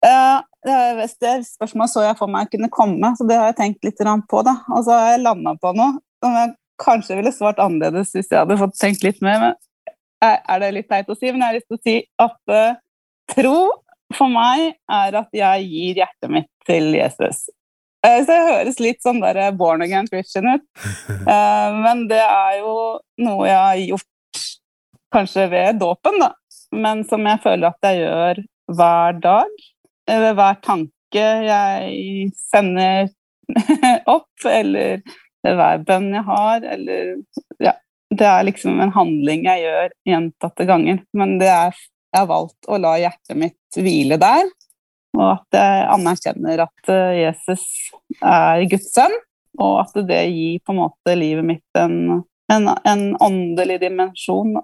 [0.05, 3.59] Ja, det, er et spørsmål så jeg for meg kunne komme, så det har jeg
[3.61, 4.41] tenkt litt på.
[4.47, 4.57] da.
[4.73, 8.39] Og så har jeg landa på noe som jeg kanskje ville svart annerledes hvis jeg
[8.41, 9.39] hadde fått tenkt litt mer.
[9.43, 9.59] Men
[10.25, 12.79] er det litt teit å si, men jeg har lyst til å si at uh,
[13.33, 13.59] tro
[14.15, 17.47] for meg er at jeg gir hjertet mitt til Jesus.
[18.05, 20.65] Uh, så det høres litt sånn der born again Christian ut,
[21.25, 22.75] uh, men det er jo
[23.23, 24.45] noe jeg har gjort
[25.13, 26.33] kanskje ved dåpen, da.
[26.75, 28.43] Men som jeg føler at jeg gjør
[28.77, 29.65] hver dag.
[30.09, 33.09] Ved hver tanke jeg sender
[34.15, 35.01] opp, eller
[35.45, 37.11] hver bønn jeg har, eller
[37.61, 37.75] ja,
[38.09, 41.01] det er liksom en handling jeg gjør gjentatte ganger.
[41.17, 41.77] Men det er,
[42.13, 44.49] jeg har valgt å la hjertet mitt hvile der,
[45.17, 47.65] og at jeg anerkjenner at eh, Jesus
[48.21, 49.15] er Guds sønn,
[49.59, 52.21] og at det gir på en måte livet mitt en,
[52.53, 54.57] en, en åndelig dimensjon.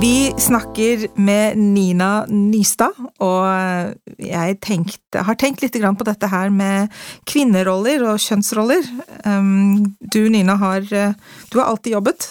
[0.00, 6.92] Vi snakker med Nina Nystad, og jeg tenkte, har tenkt litt på dette her med
[7.30, 8.84] kvinneroller og kjønnsroller.
[9.24, 12.28] Um, du, Nina, har, du har alltid jobbet,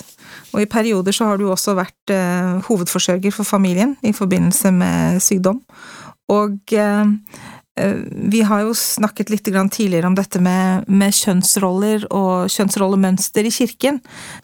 [0.53, 5.21] og i perioder så har du også vært uh, hovedforsørger for familien i forbindelse med
[5.23, 5.63] sykdom.
[6.31, 7.05] Og Eh,
[7.75, 13.97] vi har jo snakket litt tidligere om dette med, med, kjønnsroller og kjønnsrollemønster i kirken.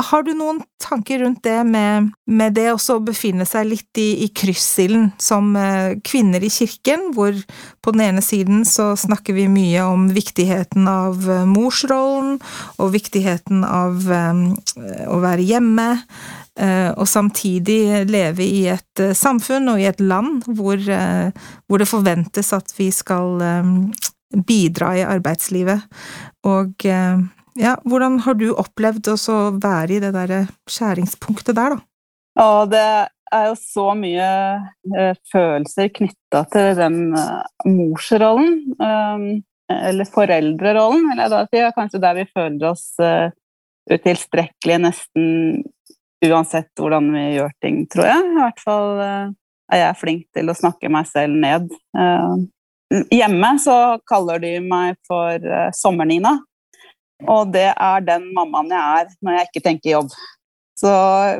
[0.09, 4.25] Har du noen tanker rundt det med, med det også å befinne seg litt i,
[4.25, 7.37] i kryssilden som eh, kvinner i kirken, hvor
[7.85, 12.39] på den ene siden så snakker vi mye om viktigheten av eh, morsrollen
[12.81, 15.89] og viktigheten av å være hjemme,
[16.48, 16.48] Eh,
[16.99, 21.29] og samtidig leve i et eh, samfunn og i et land hvor, eh,
[21.67, 23.39] hvor det forventes at vi skal
[24.45, 25.85] bidra i arbeidslivet.
[26.45, 26.85] Og
[27.59, 31.79] ja, hvordan har du opplevd å være i det derre skjæringspunktet der, da?
[32.37, 32.83] Ja, det
[33.33, 34.29] er jo så mye
[35.33, 36.99] følelser knytta til den
[37.65, 38.53] morsrollen.
[39.69, 41.49] Eller foreldrerollen, eller.
[41.73, 42.85] Kanskje der vi føler oss
[43.89, 45.27] utilstrekkelige nesten
[46.25, 48.23] uansett hvordan vi gjør ting, tror jeg.
[48.23, 49.35] I hvert fall eh,
[49.75, 51.69] er jeg flink til å snakke meg selv ned.
[51.97, 53.77] Eh, hjemme så
[54.09, 56.39] kaller de meg for eh, Sommer-Nina,
[57.27, 60.13] og det er den mammaen jeg er når jeg ikke tenker jobb.
[60.79, 60.89] Så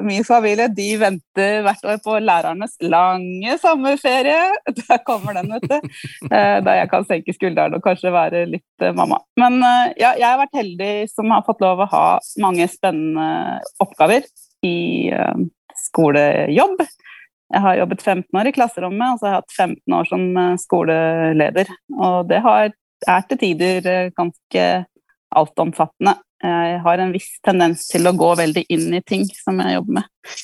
[0.04, 4.50] min familie de venter hvert år på lærernes lange sommerferie.
[4.82, 5.94] Der kommer den, vet du.
[6.28, 9.22] Da jeg kan senke skuldrene og kanskje være litt mamma.
[9.40, 9.62] Men
[9.96, 12.04] ja, jeg har vært heldig som har fått lov å ha
[12.44, 14.28] mange spennende oppgaver
[14.66, 15.46] i uh,
[15.78, 16.82] skolejobb.
[17.50, 20.26] Jeg har jobbet 15 år i klasserommet, og så har jeg hatt 15 år som
[20.38, 21.74] uh, skoleleder.
[21.98, 22.74] Og det har,
[23.08, 24.66] er til tider uh, ganske
[25.40, 26.18] altomfattende.
[26.40, 29.98] Jeg har en viss tendens til å gå veldig inn i ting som jeg jobber
[29.98, 30.38] med.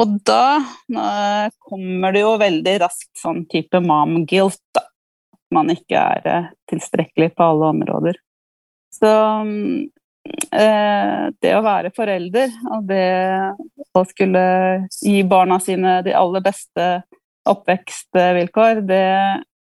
[0.00, 0.44] Og da
[1.68, 4.86] kommer det jo veldig raskt sånn type mom guilt, da.
[5.52, 8.16] Man ikke er tilstrekkelig på alle områder.
[8.96, 9.12] Så
[9.44, 10.05] mm, Eh,
[10.50, 13.06] det å være forelder og det
[13.96, 14.42] å skulle
[15.02, 16.86] gi barna sine de aller beste
[17.46, 19.06] oppvekstvilkår, det,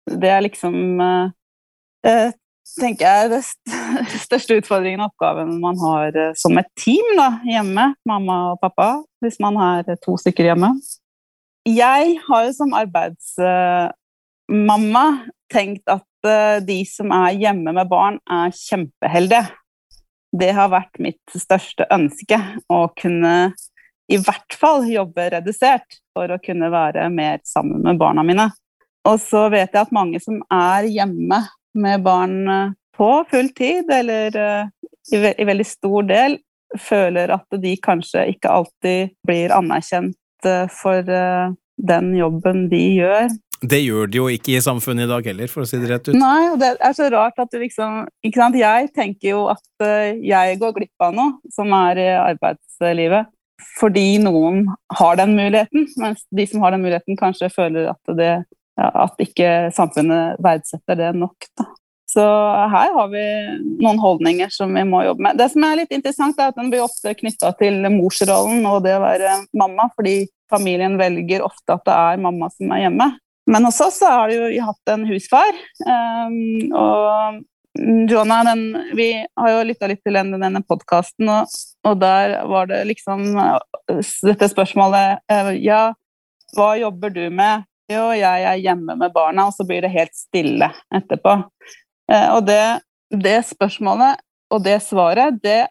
[0.09, 2.31] det er liksom eh,
[2.79, 3.43] tenker jeg den
[4.27, 8.89] største utfordringen og oppgaven man har eh, som et team da, hjemme, mamma og pappa,
[9.25, 10.71] hvis man er to stykker hjemme.
[11.69, 15.07] Jeg har jo som arbeidsmamma
[15.53, 16.05] tenkt at
[16.65, 19.45] de som er hjemme med barn, er kjempeheldige
[20.37, 22.39] det har vært mitt største ønske.
[22.69, 23.35] Å kunne
[24.09, 28.49] i hvert fall jobbe redusert for å kunne være mer sammen med barna mine.
[29.09, 31.43] Og så vet jeg at mange som er hjemme
[31.79, 34.71] med barn eh, på full tid, eller eh,
[35.13, 36.39] i, ve i veldig stor del,
[36.77, 41.05] føler at de kanskje ikke alltid blir anerkjent eh, for
[41.79, 43.29] den jobben de gjør.
[43.59, 46.11] Det gjør det jo ikke i samfunnet i dag heller, for å si det rett
[46.11, 46.15] ut.
[46.15, 49.65] Nei, og det er så rart at du liksom Ikke sant, jeg tenker jo at
[49.83, 53.33] uh, jeg går glipp av noe som er i arbeidslivet,
[53.81, 54.63] fordi noen
[55.01, 58.33] har den muligheten, mens de som har den muligheten, kanskje føler at, det,
[58.79, 61.51] at ikke samfunnet verdsetter det nok.
[61.59, 61.67] Da.
[62.09, 62.25] Så
[62.73, 63.23] her har vi
[63.83, 65.37] noen holdninger som vi må jobbe med.
[65.37, 68.95] Det som er litt interessant, er at den blir ofte knytta til morsrollen og det
[68.97, 73.11] å være mamma, fordi familien velger ofte at det er mamma som er hjemme.
[73.49, 75.57] Men hos oss har jo vi hatt en husfar.
[75.89, 77.39] Um, og
[78.11, 78.65] Jonah, den,
[78.99, 81.55] vi har jo lytta litt til denne, denne podkasten, og,
[81.87, 83.25] og, der var det liksom
[84.27, 85.83] dette spørsmålet uh, Ja,
[86.57, 87.65] hva jobber du med?
[87.89, 91.39] Jo, jeg er hjemme med barna, og så blir det helt stille etterpå.
[92.11, 92.63] Uh, og det,
[93.15, 94.21] det spørsmålet
[94.53, 95.69] og det svaret, det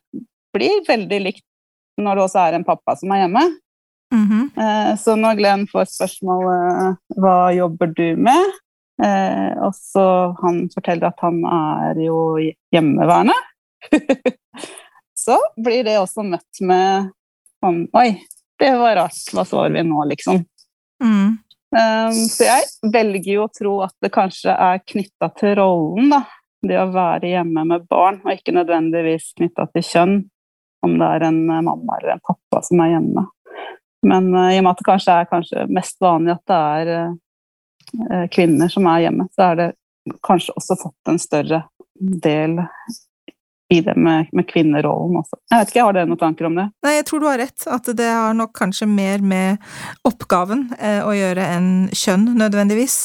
[0.56, 1.46] blir veldig likt
[2.02, 3.44] når det også er en pappa som er hjemme.
[4.14, 4.98] Mm -hmm.
[4.98, 8.54] Så når Glenn får spørsmålet 'hva jobber du med',
[9.04, 12.38] eh, og så han forteller at han er jo
[12.72, 13.34] hjemmeværende,
[15.26, 17.12] så blir det også møtt med
[17.64, 18.22] sånn 'oi,
[18.60, 20.46] det var rart, hva svarer vi nå', liksom.
[21.04, 21.38] Mm.
[22.14, 26.24] Så jeg velger jo å tro at det kanskje er knytta til rollen, da.
[26.68, 30.16] Det å være hjemme med barn, og ikke nødvendigvis knytta til kjønn.
[30.86, 33.26] Om det er en mamma eller en pappa som er hjemme.
[34.06, 36.94] Men uh, i og med at det kanskje er kanskje mest vanlig at det er
[36.94, 39.68] uh, kvinner som er hjemme, så er det
[40.24, 41.64] kanskje også fått en større
[41.98, 42.60] del
[43.70, 45.40] i det med, med kvinnerollen også.
[45.52, 46.68] Jeg vet ikke, Har dere noen tanker om det?
[46.86, 47.66] Nei, jeg tror du har rett.
[47.68, 49.60] At det har nok kanskje mer med
[50.08, 53.00] oppgaven eh, å gjøre enn kjønn, nødvendigvis.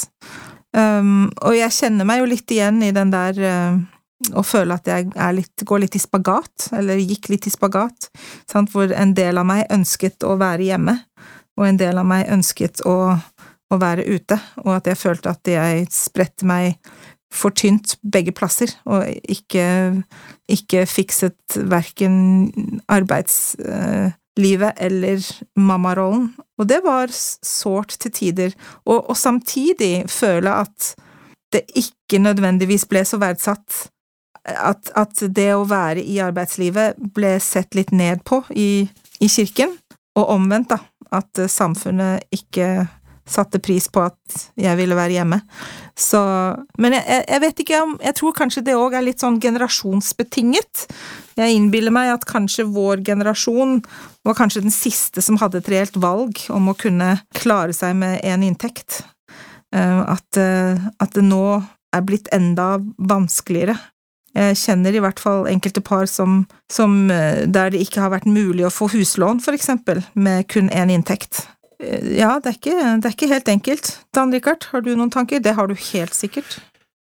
[0.72, 3.82] Um, og jeg kjenner meg jo litt igjen i den der uh,
[4.32, 8.10] og føle at jeg litt, går litt i spagat, eller gikk litt i spagat,
[8.50, 8.72] sant?
[8.72, 10.96] hvor en del av meg ønsket å være hjemme,
[11.58, 12.96] og en del av meg ønsket å,
[13.72, 16.78] å være ute, og at jeg følte at jeg spredte meg
[17.32, 19.66] for tynt begge plasser, og ikke,
[20.52, 22.16] ikke fikset verken
[22.92, 25.24] arbeidslivet eller
[25.56, 26.28] mammarollen.
[26.60, 28.52] Og det var sårt til tider,
[28.84, 30.92] og, og samtidig føle at
[31.52, 33.88] det ikke nødvendigvis ble så verdsatt.
[34.42, 38.88] At, at det å være i arbeidslivet ble sett litt ned på i,
[39.22, 39.76] i kirken,
[40.18, 40.80] og omvendt, da.
[41.12, 42.86] At samfunnet ikke
[43.28, 45.38] satte pris på at jeg ville være hjemme.
[45.98, 46.20] Så
[46.82, 50.86] Men jeg, jeg vet ikke om Jeg tror kanskje det òg er litt sånn generasjonsbetinget.
[51.38, 53.80] Jeg innbiller meg at kanskje vår generasjon
[54.26, 58.20] var kanskje den siste som hadde et reelt valg om å kunne klare seg med
[58.26, 59.02] én inntekt.
[59.74, 61.62] Eh, at, eh, at det nå
[61.92, 63.76] er blitt enda vanskeligere.
[64.36, 68.28] Jeg kjenner i hvert fall enkelte par som, som, eh, der det ikke har vært
[68.30, 71.46] mulig å få huslån, for eksempel, med kun én inntekt.
[71.82, 73.88] Ja, det er, ikke, det er ikke helt enkelt.
[74.14, 75.42] Dan Rikard, har du noen tanker?
[75.42, 76.60] Det har du helt sikkert.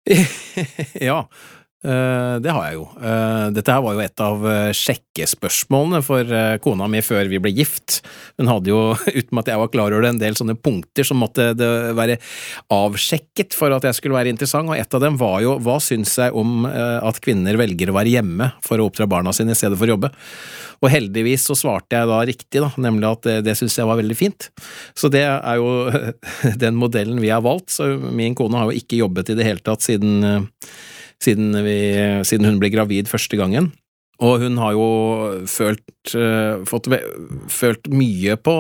[1.10, 2.86] ja, Eh, det har jeg jo.
[3.00, 7.54] Eh, dette her var jo et av eh, sjekkespørsmålene for kona mi før vi ble
[7.56, 8.02] gift.
[8.36, 8.82] Hun hadde jo,
[9.20, 11.54] uten at jeg var klar over det, en del sånne punkter som måtte
[11.96, 12.20] være
[12.76, 16.18] avsjekket for at jeg skulle være interessant, og et av dem var jo hva syns
[16.20, 19.80] jeg om at kvinner velger å være hjemme for å oppdra barna sine i stedet
[19.80, 20.12] for å jobbe?
[20.84, 24.00] Og heldigvis så svarte jeg da riktig, da, nemlig at det, det syns jeg var
[24.00, 24.50] veldig fint.
[24.98, 25.90] Så det er jo
[26.64, 29.64] den modellen vi har valgt, så min kone har jo ikke jobbet i det hele
[29.64, 30.24] tatt siden
[31.24, 31.78] siden, vi,
[32.28, 33.72] siden hun ble gravid første gangen.
[34.20, 34.90] Og hun har jo
[35.48, 36.92] følt, uh, fått,
[37.52, 38.56] følt mye på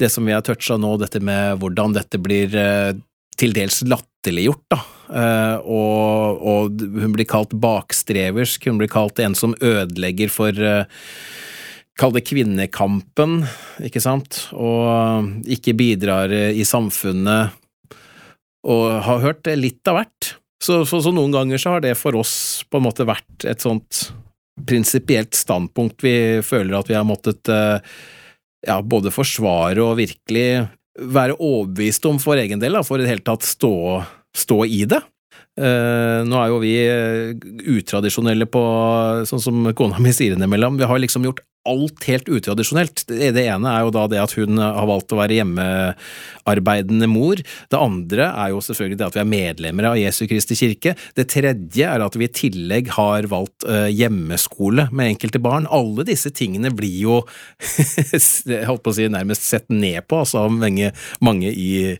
[0.00, 2.94] det som vi har toucha nå, dette med hvordan dette blir uh,
[3.40, 4.80] til dels latterliggjort, da.
[5.10, 10.66] Uh, og, og, hun blir kalt bakstreversk, hun blir kalt en som ødelegger for
[12.00, 13.42] Kall det kvinnekampen,
[13.84, 17.52] ikke sant, og ikke bidrar i samfunnet,
[18.64, 20.30] og har hørt litt av hvert.
[20.60, 22.34] Så, så, så, noen ganger så har det for oss
[22.68, 24.10] på en måte vært et sånt
[24.68, 27.80] prinsipielt standpunkt vi føler at vi har måttet eh,
[28.68, 30.66] ja, både forsvare og virkelig
[31.00, 33.72] være overbevist om for egen del, da, for i det hele tatt stå,
[34.36, 35.00] stå i det.
[35.60, 36.74] Uh, nå er jo vi
[37.76, 38.64] utradisjonelle på
[39.28, 40.78] sånn som kona mi sier innimellom.
[40.80, 43.02] Vi har liksom gjort alt helt utradisjonelt.
[43.08, 47.40] Det, ene er jo da det at hun har valgt å være hjemmearbeidende mor.
[47.40, 50.94] Det andre er jo selvfølgelig det at vi er medlemmer av Jesu Kristi kirke.
[51.16, 55.68] Det tredje er at vi i tillegg har valgt uh, hjemmeskole med enkelte barn.
[55.68, 57.20] Alle disse tingene blir jo
[58.70, 61.92] holdt på å si nærmest sett ned på altså, mange, mange i,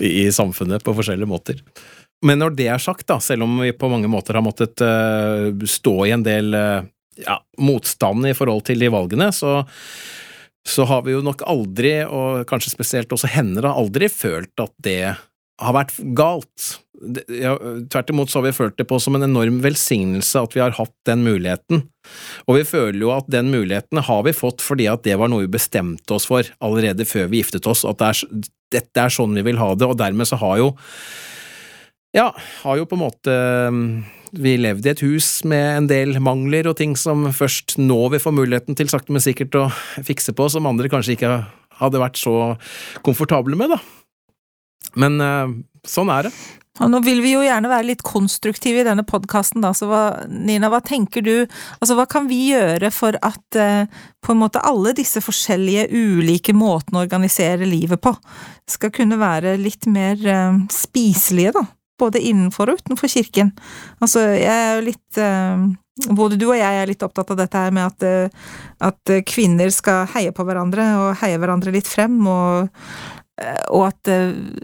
[0.00, 1.60] i samfunnet på forskjellige måter.
[2.26, 5.52] Men når det er sagt, da, selv om vi på mange måter har måttet uh,
[5.68, 6.86] stå i en del uh,
[7.22, 9.60] ja, motstand i forhold til de valgene, så,
[10.66, 14.74] så har vi jo nok aldri, og kanskje spesielt også henne, da, aldri følt at
[14.84, 15.00] det
[15.56, 16.72] har vært galt.
[17.32, 17.54] Ja,
[17.92, 20.76] tvert imot så har vi følt det på som en enorm velsignelse at vi har
[20.78, 21.84] hatt den muligheten.
[22.48, 25.44] Og vi føler jo at den muligheten har vi fått fordi at det var noe
[25.44, 28.44] vi bestemte oss for allerede før vi giftet oss, at det er,
[28.76, 30.70] dette er sånn vi vil ha det, og dermed så har jo
[32.16, 32.30] ja,
[32.64, 33.34] har jo på en måte
[34.36, 38.20] vi levde i et hus med en del mangler og ting som først nå vi
[38.22, 39.68] får muligheten til sakte, men sikkert å
[40.04, 41.32] fikse på, som andre kanskje ikke
[41.80, 42.56] hadde vært så
[43.06, 43.80] komfortable med, da.
[44.96, 45.56] Men uh,
[45.86, 46.34] sånn er det.
[46.76, 50.02] Og nå vil vi jo gjerne være litt konstruktive i denne podkasten, da, så hva,
[50.28, 51.34] Nina, hva tenker du,
[51.78, 53.88] altså hva kan vi gjøre for at eh,
[54.20, 58.12] på en måte alle disse forskjellige ulike måtene å organisere livet på
[58.68, 61.64] skal kunne være litt mer eh, spiselige, da?
[62.00, 63.52] Både innenfor og utenfor kirken.
[64.00, 65.66] Altså, jeg er jo litt eh,
[66.12, 68.48] Både du og jeg er litt opptatt av dette her med at, eh,
[68.84, 72.68] at kvinner skal heie på hverandre, og heie hverandre litt frem, og,
[73.40, 74.10] eh, og at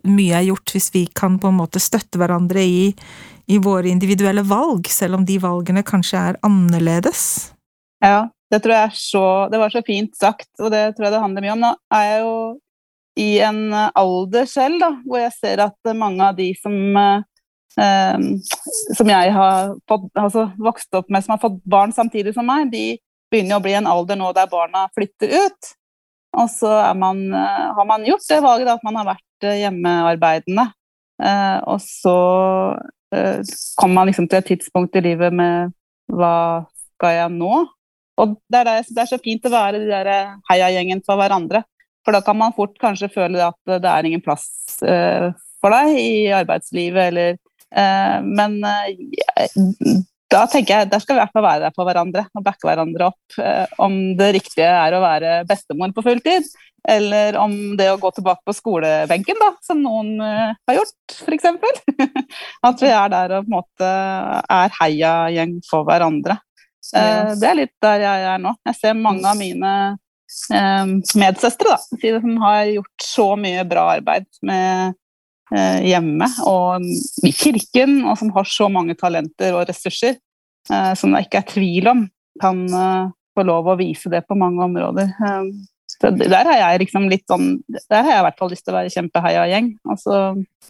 [0.05, 2.85] mye er gjort hvis vi kan på en måte støtte hverandre i,
[3.49, 7.24] i våre individuelle valg, selv om de valgene kanskje er annerledes.
[8.05, 11.14] Ja, det tror jeg er så Det var så fint sagt, og det tror jeg
[11.14, 11.64] det handler mye om.
[11.64, 12.37] Nå er jeg jo
[13.18, 17.28] i en eh, alder selv, da, hvor jeg ser at mange av de som eh,
[18.96, 22.68] som jeg har fått, altså, vokst opp med, som har fått barn samtidig som meg,
[22.72, 22.98] de
[23.32, 25.72] begynner å bli en alder nå der barna flytter ut.
[26.36, 29.60] Og så man, eh, har man gjort det valget da, at man har vært eh,
[29.64, 30.66] hjemmearbeidende.
[31.22, 32.16] Eh, og så
[33.14, 33.40] eh,
[33.76, 35.74] kommer man liksom til et tidspunkt i livet med
[36.12, 36.64] hva
[36.96, 37.52] skal jeg nå?
[38.20, 40.10] Og det er, det er så fint å være de der
[40.50, 41.64] heiagjengen for hverandre.
[42.03, 44.48] For da kan man fort kanskje føle at det er ingen plass
[44.82, 45.30] uh,
[45.62, 51.22] for deg i arbeidslivet, eller uh, Men uh, da tenker jeg der skal vi i
[51.22, 53.40] hvert fall være der for hverandre og backe hverandre opp.
[53.84, 56.46] om det riktige er å være bestemor på fulltid,
[56.88, 61.50] eller om det å gå tilbake på skolebenken, da, som noen har gjort, f.eks.
[62.70, 63.90] At vi er der og på en måte
[64.57, 66.38] er heiagjeng for hverandre.
[67.36, 68.57] det er litt der jeg er nå.
[68.70, 70.01] Jeg ser mange av mine eh,
[70.53, 71.78] medsøstre, da,
[72.20, 74.95] som har gjort så mye bra arbeid med
[75.55, 76.85] eh, hjemme og
[77.26, 81.51] i kirken, og som har så mange talenter og ressurser eh, som det ikke er
[81.53, 82.07] tvil om
[82.43, 85.12] kan eh, få lov å vise det på mange områder.
[86.03, 88.64] Eh, så der har jeg liksom litt sånn Der har jeg i hvert fall lyst
[88.66, 89.72] til å være kjempeheia-gjeng.
[89.90, 90.22] Og så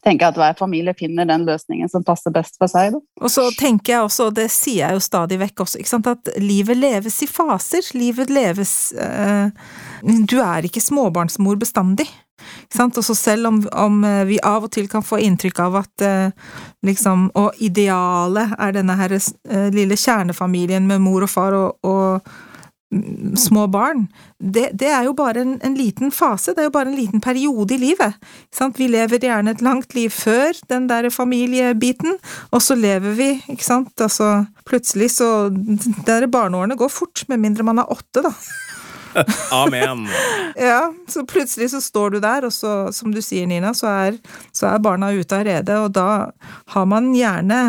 [0.03, 2.97] tenker jeg at hver familie finner den løsningen som passer best for seg.
[2.97, 3.03] Da.
[3.23, 6.11] Og så tenker jeg også, og det sier jeg jo stadig vekk også, ikke sant,
[6.11, 7.87] at livet leves i faser.
[7.99, 9.49] Livet leves eh,
[10.03, 12.09] Du er ikke småbarnsmor bestandig.
[12.75, 12.99] Sant?
[12.99, 16.55] Også selv om, om, vi av og til kan få inntrykk av at eh,
[16.87, 22.33] liksom Og idealet er denne her eh, lille kjernefamilien med mor og far og, og
[23.41, 24.07] små barn,
[24.39, 27.23] det, det er jo bare en, en, liten fase, det er jo bare en liten
[27.25, 28.19] periode i livet.
[28.77, 32.19] Vi lever gjerne et langt liv før den der familiebiten,
[32.51, 35.49] og så lever vi, ikke sant, altså plutselig så
[36.07, 38.35] der Barneårene går fort, med mindre man er åtte, da.
[39.63, 40.07] Amen.
[40.57, 44.19] ja, så plutselig så står du der, og så, som du sier, Nina, så er,
[44.55, 46.09] så er barna ute av redet, og da
[46.75, 47.61] har man gjerne,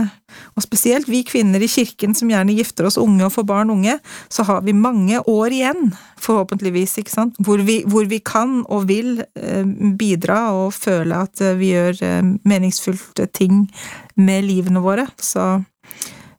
[0.56, 3.98] og spesielt vi kvinner i kirken som gjerne gifter oss unge og får barn unge,
[4.32, 5.92] så har vi mange år igjen,
[6.24, 9.68] forhåpentligvis, ikke sant, hvor vi, hvor vi kan og vil eh,
[10.00, 13.68] bidra og føle at eh, vi gjør eh, meningsfullt ting
[14.16, 15.08] med livene våre.
[15.20, 15.64] Så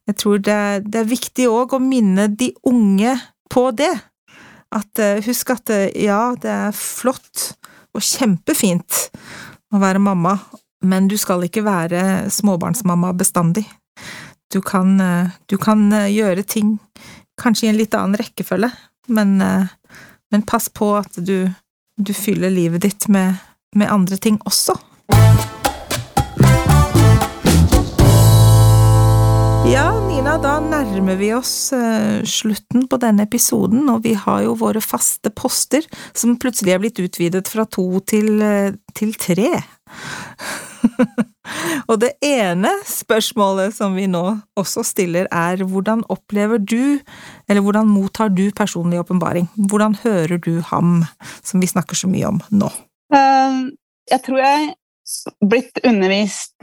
[0.09, 3.17] jeg tror det, det er viktig òg å minne de unge
[3.53, 3.93] på det
[4.75, 7.55] at eh, husk at eh, ja, det er flott
[7.95, 9.09] og kjempefint
[9.75, 10.37] å være mamma,
[10.85, 13.65] men du skal ikke være småbarnsmamma bestandig.
[14.53, 16.79] Du kan, eh, du kan gjøre ting
[17.41, 18.71] kanskje i en litt annen rekkefølge,
[19.15, 21.51] men, men pass på at du,
[21.99, 23.43] du fyller livet ditt med,
[23.75, 24.79] med andre ting også.
[29.67, 30.04] Ja,
[30.43, 35.31] Da nærmer vi oss uh, slutten på denne episoden, og vi har jo våre faste
[35.31, 39.53] poster, som plutselig er blitt utvidet fra to til, uh, til tre.
[41.91, 44.25] og det ene spørsmålet som vi nå
[44.59, 46.99] også stiller, er hvordan opplever du,
[47.49, 49.47] eller hvordan mottar du personlig åpenbaring?
[49.71, 51.05] Hvordan hører du ham,
[51.47, 52.73] som vi snakker så mye om nå?
[53.15, 53.71] Uh,
[54.11, 54.75] jeg tror jeg
[55.47, 56.59] blitt undervist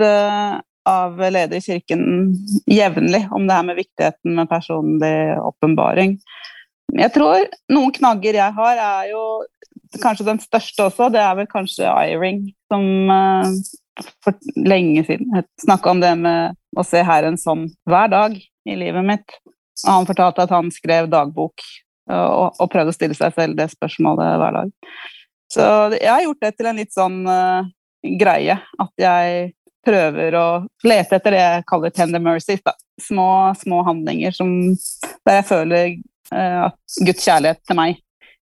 [0.89, 2.33] av leder i kirken
[2.69, 6.17] jevnlig om det her med viktigheten med personlig åpenbaring.
[6.97, 9.21] Jeg tror noen knagger jeg har, er jo
[10.01, 11.11] kanskje den største også.
[11.13, 13.47] Det er vel kanskje Iring, som uh,
[14.23, 19.07] for lenge siden snakka om det med å se Herren sånn hver dag i livet
[19.07, 19.39] mitt.
[19.85, 21.63] Og han fortalte at han skrev dagbok
[22.11, 24.75] uh, og, og, prøvde å stille seg selv det spørsmålet hver dag.
[25.51, 25.63] Så
[25.97, 27.67] jeg har gjort det til en litt sånn uh,
[28.19, 29.51] greie at jeg
[29.85, 30.45] prøver å
[30.85, 32.61] lete etter det jeg kaller tender mercies.
[32.65, 32.75] Da.
[33.01, 33.27] Små,
[33.57, 34.51] små handlinger som,
[35.27, 35.87] der jeg føler
[36.33, 36.67] uh,
[37.05, 38.01] Guds kjærlighet til meg.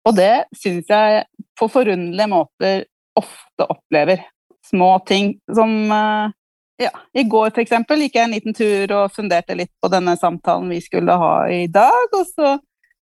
[0.05, 1.25] Og det syns jeg
[1.57, 2.85] på forunderlige måter
[3.17, 4.23] ofte opplever.
[4.65, 6.33] Små ting som uh,
[6.81, 10.17] ja, I går for eksempel, gikk jeg en liten tur og funderte litt på denne
[10.19, 12.11] samtalen vi skulle ha i dag.
[12.11, 12.57] og så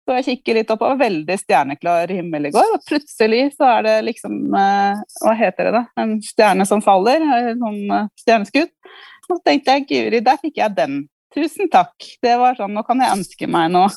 [0.06, 2.76] så jeg kikker litt opp, og veldig stjerneklar himmel i går.
[2.76, 5.82] Og plutselig så er det liksom eh, Hva heter det, da?
[5.98, 7.24] En stjerne som faller.
[7.26, 8.70] En sånn eh, stjerneskudd.
[9.26, 11.08] Og så tenkte jeg guri, der fikk jeg den.
[11.34, 11.92] Tusen takk.
[12.22, 13.90] Det var sånn, nå kan jeg ønske meg noe.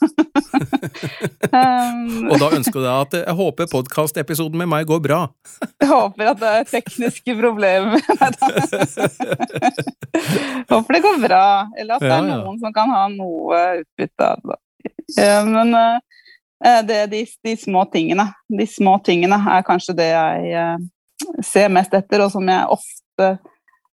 [1.54, 5.20] um, og da ønsker du deg at jeg håper podkastepisoden med meg går bra?
[5.80, 8.02] jeg håper at det er tekniske problemer.
[10.74, 11.46] håper det går bra,
[11.78, 14.60] eller at det er noen som kan ha noe utbytte av det.
[15.54, 18.30] Men uh, det er de, de, små tingene.
[18.52, 23.34] De små tingene er kanskje det jeg uh, ser mest etter, og som jeg ofte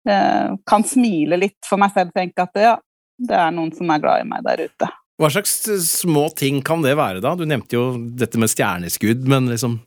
[0.04, 2.74] kan smile litt for meg selv og tenke at ja,
[3.16, 4.88] det er noen som er glad i meg der ute.
[5.16, 5.54] Hva slags
[5.86, 7.32] små ting kan det være, da?
[7.38, 7.84] Du nevnte jo
[8.18, 9.78] dette med stjerneskudd, men liksom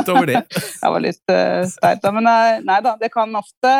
[0.00, 0.42] utover det?
[0.82, 2.12] det var litt uh, sterkt, da.
[2.14, 3.74] Men nei, nei, da, det kan ofte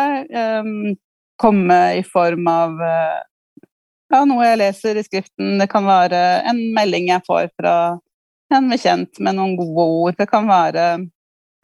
[0.62, 0.94] um,
[1.40, 3.18] komme i form av uh,
[4.14, 5.56] ja, noe jeg leser i skriften.
[5.60, 7.74] Det kan være en melding jeg får fra
[8.54, 10.18] en bekjent med noen gode ord.
[10.18, 10.84] Det kan være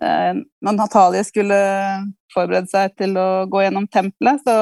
[0.03, 1.61] eh, Når Natalie skulle
[2.35, 4.57] forberede seg til å gå gjennom tempelet, så,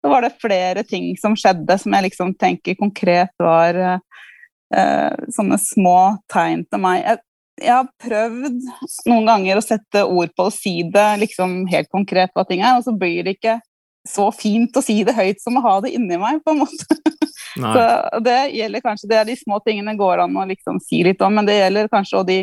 [0.00, 5.60] så, var det flere ting som skjedde som jeg liksom tenker konkret var eh, sånne
[5.60, 5.98] små
[6.32, 7.02] tegn til meg.
[7.04, 7.22] Jeg,
[7.62, 8.62] jeg har prøvd
[9.10, 12.78] noen ganger å sette ord på å si det liksom helt konkret hva ting er,
[12.78, 13.60] og så blir det ikke
[14.08, 16.98] så fint å si det høyt som å ha det inni meg, på en måte.
[17.74, 17.84] så
[18.24, 21.36] det gjelder kanskje Det er de små tingene går an å liksom si litt om,
[21.36, 22.40] men det gjelder kanskje også de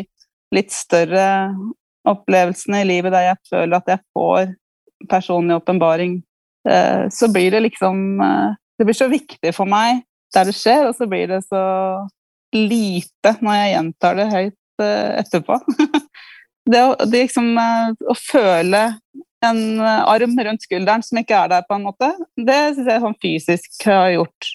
[0.54, 1.26] litt større
[2.08, 4.54] opplevelsene i livet der jeg føler at jeg får
[5.10, 6.16] personlig åpenbaring.
[6.68, 10.02] Eh, så blir det liksom eh, Det blir så viktig for meg
[10.34, 11.62] der det skjer, og så blir det så
[12.54, 15.58] lite når jeg gjentar det høyt eh, etterpå.
[16.72, 18.84] det, å, det liksom, å føle
[19.46, 22.10] en arm rundt skulderen som ikke er der, på en måte.
[22.36, 24.50] Det syns jeg sånn fysisk har gjort.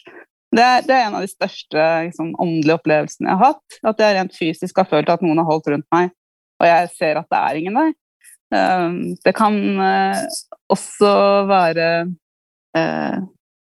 [0.55, 3.79] Det det er, en av de største liksom, åndelige opplevelsene jeg har hatt.
[3.91, 6.13] At jeg rent fysisk har følt at noen har holdt rundt meg,
[6.61, 7.95] og jeg ser at det er ingen der.
[8.55, 10.21] Um, det kan uh,
[10.71, 11.09] også
[11.49, 11.87] være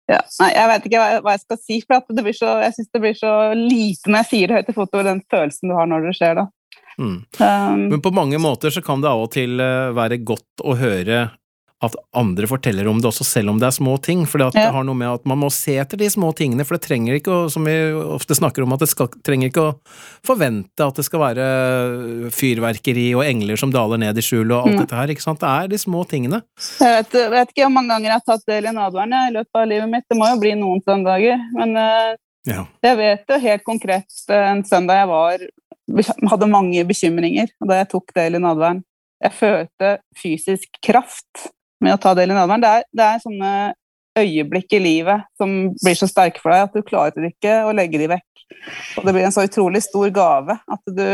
[0.08, 3.18] ja, nei, jeg vet ikke hva, jeg skal si, for så, jeg syns det blir
[3.18, 6.14] så lite når jeg sier det høyt i fotoet, den følelsen du har når det
[6.18, 6.46] skjer da.
[6.98, 7.18] Mm.
[7.40, 10.78] Um, Men på mange måter så kan det av og til uh, være godt å
[10.80, 11.28] høre
[11.86, 14.24] at andre forteller om det også, selv om det er små ting.
[14.30, 14.48] For ja.
[14.54, 17.20] det har noe med at man må se etter de små tingene, for det trenger
[17.20, 19.76] ikke å, som vi ofte snakker om, at det skal, trenger ikke å
[20.26, 21.48] forvente at det skal være
[22.34, 24.80] fyrverkeri og engler som daler ned i skjul og alt mm.
[24.82, 25.44] dette her, ikke sant.
[25.44, 26.42] Det er de små tingene.
[26.82, 29.36] Jeg vet, jeg vet ikke hvor mange ganger jeg har tatt del i nadværen i
[29.38, 31.46] løpet av livet mitt, det må jo bli noen søndager.
[31.60, 32.66] Men uh, ja.
[32.86, 35.48] jeg vet jo helt konkret uh, en søndag jeg var
[36.28, 38.84] hadde mange bekymringer da jeg tok del i nadværen.
[39.24, 41.48] Jeg følte fysisk kraft
[41.82, 42.64] med å ta del i nadværen.
[42.64, 43.52] Det, det, er sånne
[44.18, 48.02] øyeblikk i livet som blir så sterke for deg at du klarer ikke å legge
[48.02, 48.44] de vekk.
[48.98, 51.08] Og det blir en så utrolig stor gave at du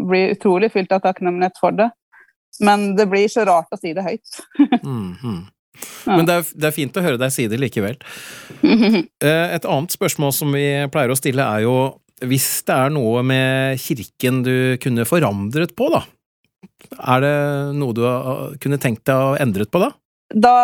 [0.00, 1.90] blir utrolig fylt av takknemlighet for det.
[2.64, 4.40] Men det blir så rart å si det høyt.
[4.86, 5.40] mm, mm.
[6.06, 7.98] Men det er, det er, fint å høre deg si det likevel.
[9.24, 11.74] Eh, et annet spørsmål som vi pleier å stille, er jo
[12.24, 16.02] hvis det er noe med kirken du kunne forandret på, da?
[17.14, 17.36] Er det
[17.78, 18.02] noe du
[18.62, 19.90] kunne tenkt deg å endret på, da?
[20.34, 20.56] Da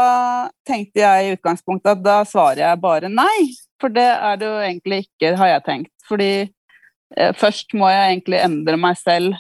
[0.67, 3.51] tenkte jeg i utgangspunktet at da svarer jeg bare nei.
[3.81, 5.93] For det er det jo egentlig ikke, har jeg tenkt.
[6.09, 9.39] Fordi eh, først må jeg egentlig endre meg selv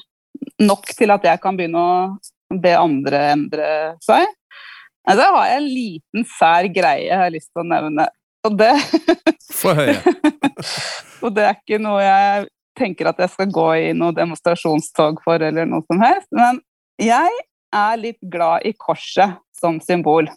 [0.61, 3.71] nok til at jeg kan begynne å be andre endre
[4.05, 4.29] seg.
[5.11, 8.06] Men så har jeg en liten sær greie jeg har lyst til å nevne.
[8.46, 8.70] Og det
[9.61, 9.98] Få høre.
[11.24, 12.46] og det er ikke noe jeg
[12.78, 16.28] tenker at jeg skal gå i noe demonstrasjonstog for, eller noe som helst.
[16.32, 16.62] Men
[17.02, 17.40] jeg
[17.74, 20.30] er litt glad i korset som symbol.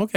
[0.00, 0.16] Ok.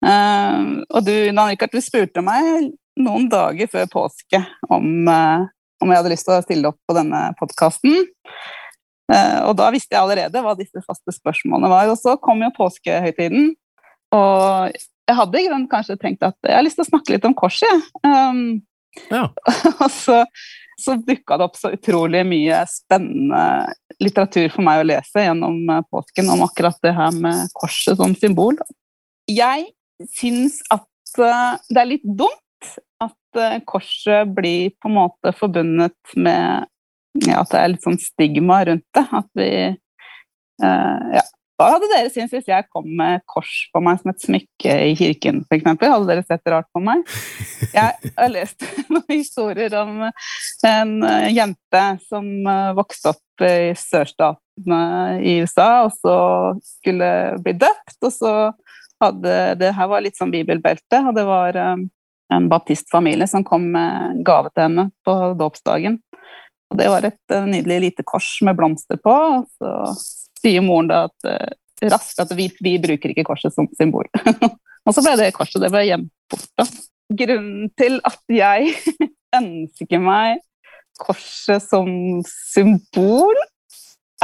[0.00, 4.40] Uh, og du, Dan Rikard, du spurte meg noen dager før påske
[4.72, 5.44] om, uh,
[5.82, 8.08] om jeg hadde lyst til å stille opp på denne podkasten.
[9.08, 11.88] Eh, og da visste jeg allerede hva disse faste spørsmålene var.
[11.92, 13.52] Og så kom jo påskehøytiden,
[14.16, 14.78] og
[15.08, 17.88] jeg hadde kanskje tenkt at jeg har lyst til å snakke litt om korset.
[18.04, 18.60] Um,
[19.08, 19.28] ja.
[19.82, 20.22] og så
[20.78, 25.80] så dukka det opp så utrolig mye spennende litteratur for meg å lese gjennom eh,
[25.90, 28.60] påsken om akkurat det her med korset som symbol.
[29.26, 29.72] Jeg
[30.14, 32.70] syns at eh, det er litt dumt
[33.02, 36.70] at korset blir på en måte forbundet med
[37.24, 39.06] ja, at det er litt sånn stigma rundt det.
[39.20, 39.50] At vi
[40.58, 41.22] ja,
[41.58, 44.92] hva hadde dere syntes hvis jeg kom med kors på meg som et smykke i
[44.98, 45.64] kirken, f.eks.?
[45.66, 47.02] Hadde dere sett rart på meg?
[47.72, 54.80] Jeg har lest noen historier om en eh, jente som eh, vokste opp i sørstatene
[55.18, 56.16] i USA, og så
[56.78, 57.10] skulle
[57.42, 58.34] bli døpt, og så
[59.02, 61.86] hadde Det her var litt sånn bibelbelte, og det var eh,
[62.38, 65.98] en baptistfamilie som kom med gave til henne på dåpsdagen.
[66.76, 69.14] Det var et nydelig lite kors med blomster på,
[69.56, 69.70] så
[70.42, 74.08] sier moren da at uh, raskt at vi, vi, bruker ikke korset som symbol.
[74.86, 76.76] og så ble det korset det ble gjemt bort.
[77.18, 78.74] Grunnen til at jeg
[79.40, 80.42] ønsker meg
[80.98, 81.88] korset som
[82.26, 83.38] symbol,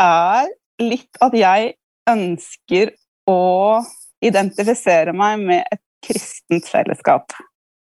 [0.01, 0.51] er
[0.83, 1.75] litt at jeg
[2.11, 2.91] ønsker
[3.31, 3.81] å
[4.25, 7.31] identifisere meg med et kristent fellesskap.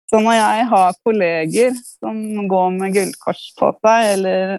[0.07, 4.57] Så når jeg har kolleger som går med gullkors på seg, eller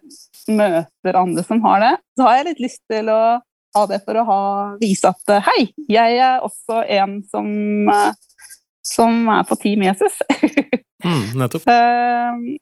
[0.48, 3.20] møter andre som har det, så har jeg litt lyst til å
[3.76, 4.40] ha det for å ha,
[4.80, 7.48] vise at hei, jeg er også en som,
[8.84, 10.18] som er på Team Jesus.
[11.06, 11.68] mm, nettopp.
[11.68, 12.58] Uh,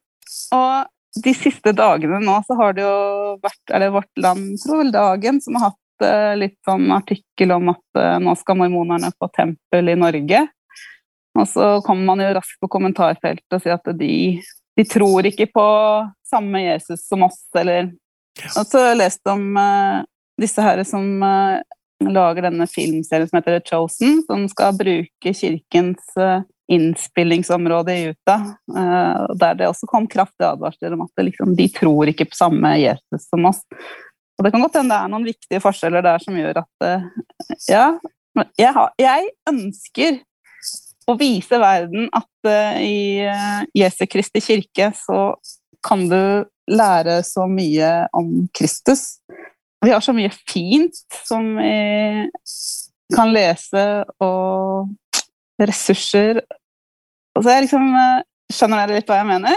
[0.55, 2.97] og de siste dagene nå så har det jo
[3.43, 7.73] vært eller Vårt Land, tror jeg, Dagen, som har hatt uh, litt sånn artikkel om
[7.73, 10.47] at uh, nå skal mormonerne på tempel i Norge.
[11.37, 14.41] Og så kommer man jo raskt på kommentarfeltet og sier at de,
[14.77, 15.67] de tror ikke på
[16.27, 17.93] samme Jesus som oss, eller
[18.57, 20.05] og så har jeg lest om uh,
[20.41, 21.63] disse her som uh,
[22.05, 28.49] lager denne filmserien som heter The Chosen, som skal bruke kirkens uh, innspillingsområde i Utah,
[29.39, 33.29] der det også kom kraftige advarsler om at liksom, de tror ikke på samme Jesus
[33.29, 33.61] som oss.
[34.35, 36.89] Og Det kan godt hende det er noen viktige forskjeller der som gjør at
[37.71, 37.85] Ja,
[38.59, 40.19] jeg, har, jeg ønsker
[41.07, 42.51] å vise verden at
[42.83, 43.23] i
[43.77, 45.21] Jesu Kristi kirke så
[45.87, 49.21] kan du lære så mye om Kristus
[49.87, 50.97] vi har så mye fint
[51.27, 53.85] som vi kan lese,
[54.23, 54.91] og
[55.63, 56.43] ressurser.
[57.37, 57.93] Og så jeg liksom,
[58.47, 59.57] Skjønner dere litt hva jeg mener?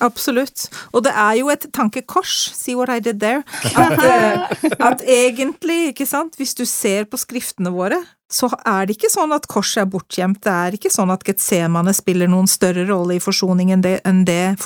[0.00, 0.70] Absolutt.
[0.96, 3.42] Og det er jo et tankekors, see what I did there,
[3.76, 7.98] at, eh, at egentlig, ikke sant, hvis du ser på skriftene våre,
[8.32, 11.92] så er det ikke sånn at korset er bortgjemt, det er ikke sånn at Getsemane
[11.96, 14.56] spiller noen større rolle i forsoning enn det, enn, det,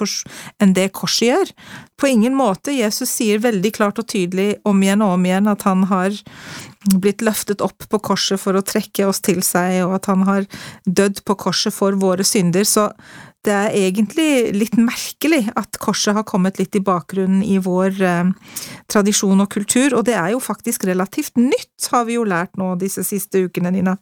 [0.63, 1.53] enn det, korset gjør.
[1.99, 2.75] På ingen måte.
[2.77, 6.15] Jesus sier veldig klart og tydelig om igjen og om igjen at han har
[6.95, 10.47] blitt løftet opp på korset for å trekke oss til seg, og at han har
[10.87, 12.93] dødd på korset for våre synder, så
[13.47, 18.31] det er egentlig litt merkelig at korset har kommet litt i bakgrunnen i vår eh,
[18.91, 22.73] tradisjon og kultur, og det er jo faktisk relativt nytt, har vi jo lært nå
[22.81, 23.97] disse siste ukene, Nina.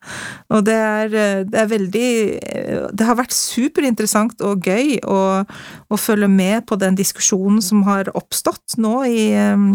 [0.51, 2.11] Og det er, eh, det er veldig
[2.43, 7.85] eh, Det har vært superinteressant og gøy å, å, følge med på den diskusjonen som
[7.89, 9.67] har oppstått nå i eh,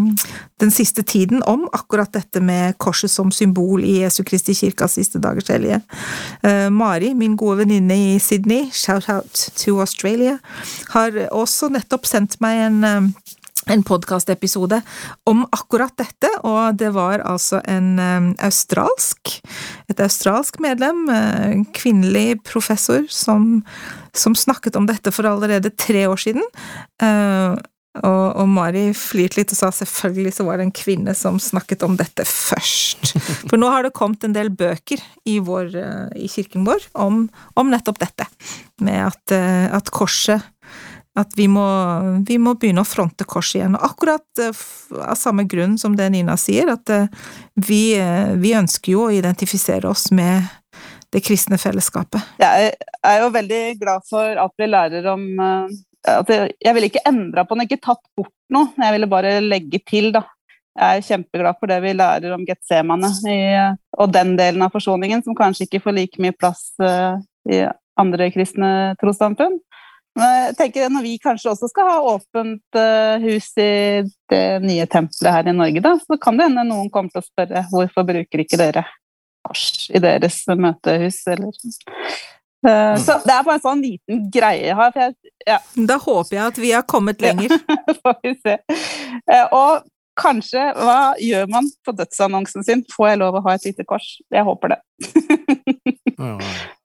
[0.59, 5.21] den siste tiden om akkurat dette med korset som symbol i Jesu Kristi kirkas siste
[5.23, 5.79] dagers hellige.
[6.73, 10.37] Mari, min gode venninne i Sydney, shout-out to Australia,
[10.91, 13.13] har også nettopp sendt meg en
[13.69, 14.81] en podkastepisode
[15.29, 19.39] om akkurat dette, og det var altså en um, australsk
[19.89, 23.63] et australsk medlem, en kvinnelig professor, som,
[24.13, 26.45] som, snakket om dette for allerede tre år siden.
[27.01, 27.57] Uh,
[27.99, 31.83] og, og, Mari flirte litt og sa selvfølgelig så var det en kvinne som snakket
[31.83, 33.15] om dette først.
[33.49, 35.73] For nå har det kommet en del bøker i, vår,
[36.15, 37.25] i kirken vår om,
[37.59, 38.29] om nettopp dette,
[38.85, 39.33] med at,
[39.73, 40.45] at korset
[41.19, 41.65] at vi må,
[42.27, 43.75] vi må, begynne å fronte korset igjen.
[43.77, 44.63] Og akkurat uh,
[45.03, 47.09] av samme grunn som det Nina sier, at uh,
[47.67, 50.47] vi, uh, vi, ønsker jo å identifisere oss med
[51.09, 52.21] det kristne fellesskapet.
[52.41, 55.23] Jeg er jo veldig glad for at vi lærer om
[56.05, 58.69] at jeg ville ikke endra på den, ikke tatt bort noe.
[58.77, 60.21] Jeg ville bare legge til, da.
[60.77, 63.09] Jeg er kjempeglad for det vi lærer om Getsemane
[63.97, 66.69] og den delen av forsoningen som kanskje ikke får like mye plass
[67.49, 67.63] i
[67.99, 68.69] andre kristne
[69.01, 69.57] trossamfunn.
[70.19, 73.71] Jeg tenker Når vi kanskje også skal ha åpent uh, hus i
[74.31, 77.27] det nye tempelet her i Norge, da, så kan det hende noen kommer til å
[77.27, 78.85] spørre hvorfor bruker ikke dere
[79.47, 84.77] kors i deres møtehus, eller uh, Så det er bare en sånn liten greie jeg
[84.79, 84.97] har.
[84.97, 85.15] Jeg,
[85.47, 85.61] ja.
[85.89, 87.55] Da håper jeg at vi har kommet lenger.
[87.55, 88.59] Ja, får vi se.
[89.29, 89.87] Uh, og
[90.19, 92.83] kanskje Hva gjør man på dødsannonsen sin?
[92.91, 94.17] Får jeg lov å ha et lite kors?
[94.33, 94.81] Jeg håper det.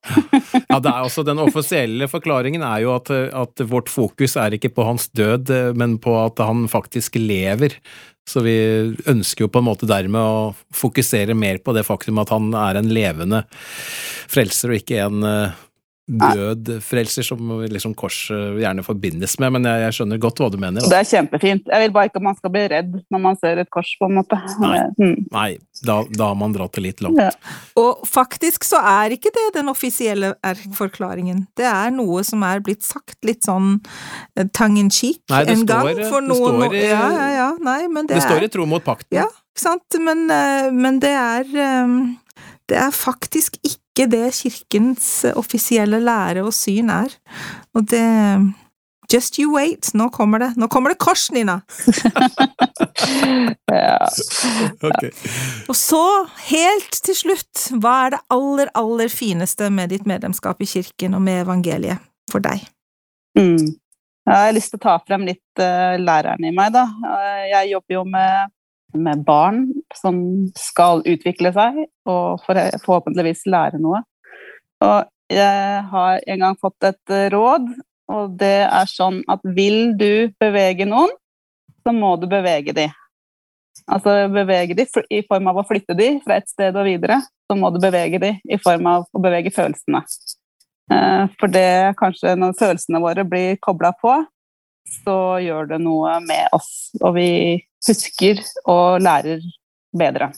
[0.68, 4.72] ja, det er også Den offisielle forklaringen er jo at, at, vårt fokus er ikke
[4.74, 7.78] på hans død, men på at han faktisk lever.
[8.28, 8.56] Så vi
[9.10, 12.80] ønsker jo på en måte dermed å fokusere mer på det faktum at han er
[12.80, 13.42] en levende
[14.32, 15.26] frelser og ikke en
[16.06, 20.58] død frelser, som liksom korset gjerne forbindes med, men jeg, jeg, skjønner godt hva du
[20.60, 20.82] mener.
[20.82, 20.92] Også.
[20.92, 21.70] Det er kjempefint.
[21.72, 24.10] Jeg vil bare ikke at man skal bli redd når man ser et kors, på
[24.10, 24.40] en måte.
[24.60, 25.14] Nei, mm.
[25.32, 25.48] Nei
[25.84, 27.22] da, da, har man dratt det litt langt.
[27.22, 27.30] Ja.
[27.80, 30.34] Og faktisk så er ikke det den offisielle
[30.76, 31.46] forklaringen.
[31.56, 33.78] Det er noe som er blitt sagt litt sånn
[34.52, 37.80] tang tongue in cheek en gang for noen det står i, ja, ja, ja, nei,
[37.92, 39.12] men det, er, står i tro mot pakten.
[39.14, 41.96] Ja, ikke sant, men, eh, men det er eh,
[42.70, 47.14] det er faktisk ikke ikke det kirkens offisielle lære og syn er.
[47.78, 48.04] Og det
[49.12, 50.54] Just you wait, nå kommer det.
[50.56, 51.58] Nå kommer det kors, Nina!
[53.68, 53.98] ja.
[54.80, 55.10] okay.
[55.68, 56.00] Og så,
[56.48, 61.22] helt til slutt, hva er det aller, aller fineste med ditt medlemskap i kirken og
[61.22, 62.00] med evangeliet
[62.32, 62.64] for deg?
[63.38, 63.76] Mm.
[64.24, 66.88] Jeg har lyst til å ta frem litt uh, læreren i meg, da.
[67.04, 68.53] Uh, jeg jobber jo med
[68.94, 69.66] med barn
[69.96, 70.16] som
[70.58, 74.02] skal utvikle seg og forhåpentligvis lære noe.
[74.84, 77.70] Og jeg har en gang fått et råd,
[78.12, 81.12] og det er sånn at vil du bevege noen,
[81.84, 82.92] så må du bevege dem.
[83.90, 87.56] Altså bevege dem i form av å flytte dem fra et sted og videre, så
[87.58, 90.00] må du bevege dem i form av å bevege følelsene.
[90.92, 94.16] Eh, for det kanskje når følelsene våre blir kobla på,
[94.88, 97.30] så gjør det noe med oss, og vi
[97.86, 99.42] husker og lærer
[99.96, 100.30] bedre.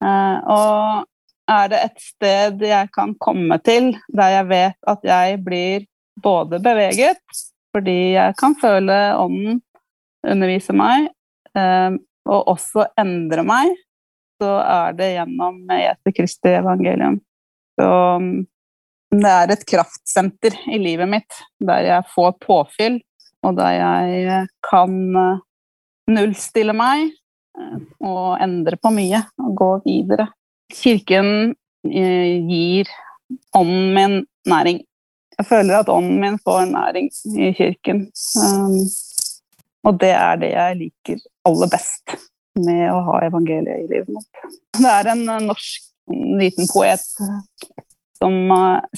[0.00, 1.06] Eh, og
[1.50, 5.86] er det et sted jeg kan komme til der jeg vet at jeg blir
[6.22, 7.22] både beveget,
[7.74, 9.60] fordi jeg kan føle ånden
[10.26, 11.08] undervise meg,
[11.56, 11.96] eh,
[12.30, 13.72] og også endre meg,
[14.40, 17.18] så er det gjennom Jesu Kristi evangelium.
[17.80, 17.90] Så
[18.20, 18.34] mm,
[19.20, 23.00] det er et kraftsenter i livet mitt der jeg får påfyll,
[23.46, 25.40] og der jeg kan eh,
[26.12, 30.28] nullstille meg eh, og endre på mye og gå videre.
[30.70, 31.54] Kirken
[31.88, 32.90] eh, gir
[33.56, 34.16] ånden min
[34.48, 34.82] næring.
[35.38, 38.08] Jeg føler at ånden min får næring i kirken.
[39.88, 42.16] Og det er det jeg liker aller best
[42.60, 44.42] med å ha evangeliet i livet mitt.
[44.76, 45.88] Det er en eh, norsk
[46.40, 47.02] liten poet
[48.20, 48.34] som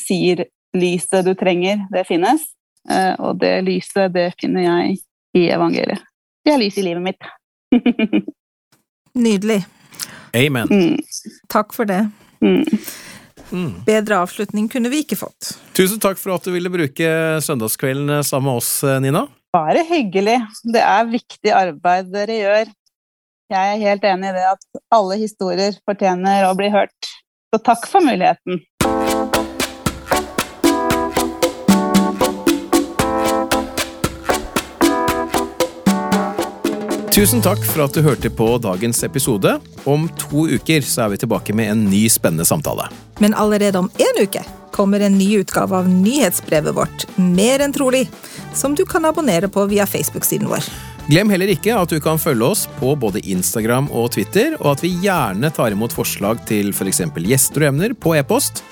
[0.00, 2.46] sier 'lyset du trenger, det finnes'.
[2.90, 4.98] Eh, og det lyset, det finner jeg
[5.38, 6.02] i evangeliet.
[6.42, 7.30] Det er lys i livet mitt.
[9.14, 9.62] Nydelig.
[10.34, 10.68] Amen.
[10.70, 10.98] mm,
[11.52, 12.06] Takk for det.
[12.42, 12.64] mm.
[13.52, 13.82] Mm.
[13.84, 15.50] Bedre avslutning kunne vi ikke fått.
[15.76, 17.08] Tusen takk for at du ville bruke
[17.44, 18.70] søndagskvelden sammen med oss,
[19.04, 19.26] Nina.
[19.52, 20.38] Bare hyggelig.
[20.64, 22.70] Det er viktig arbeid dere gjør.
[23.52, 24.64] Jeg er helt enig i det at
[24.96, 27.10] alle historier fortjener å bli hørt.
[27.52, 28.62] Så takk for muligheten.
[37.12, 39.58] Tusen takk for at du hørte på dagens episode.
[39.84, 42.86] Om to uker så er vi tilbake med en ny spennende samtale.
[43.20, 44.40] Men allerede om en uke
[44.72, 48.06] kommer en ny utgave av nyhetsbrevet vårt, Mer enn trolig,
[48.56, 50.64] som du kan abonnere på via Facebook-siden vår.
[51.10, 54.84] Glem heller ikke at du kan følge oss på både Instagram og Twitter, og at
[54.86, 57.02] vi gjerne tar imot forslag til f.eks.
[57.12, 58.62] For gjester og emner på e-post.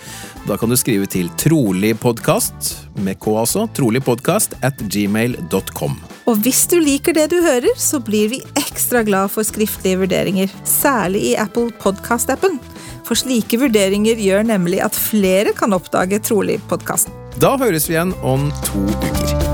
[0.49, 2.73] Da kan du skrive til troligpodkast,
[3.05, 6.01] med k altså, troligpodkast at gmail.com.
[6.29, 10.53] Og hvis du liker det du hører, så blir vi ekstra glad for skriftlige vurderinger,
[10.69, 12.61] særlig i Apple Podcast-appen.
[13.09, 17.17] For slike vurderinger gjør nemlig at flere kan oppdage Trolig-podkasten.
[17.41, 19.50] Da høres vi igjen om to uker.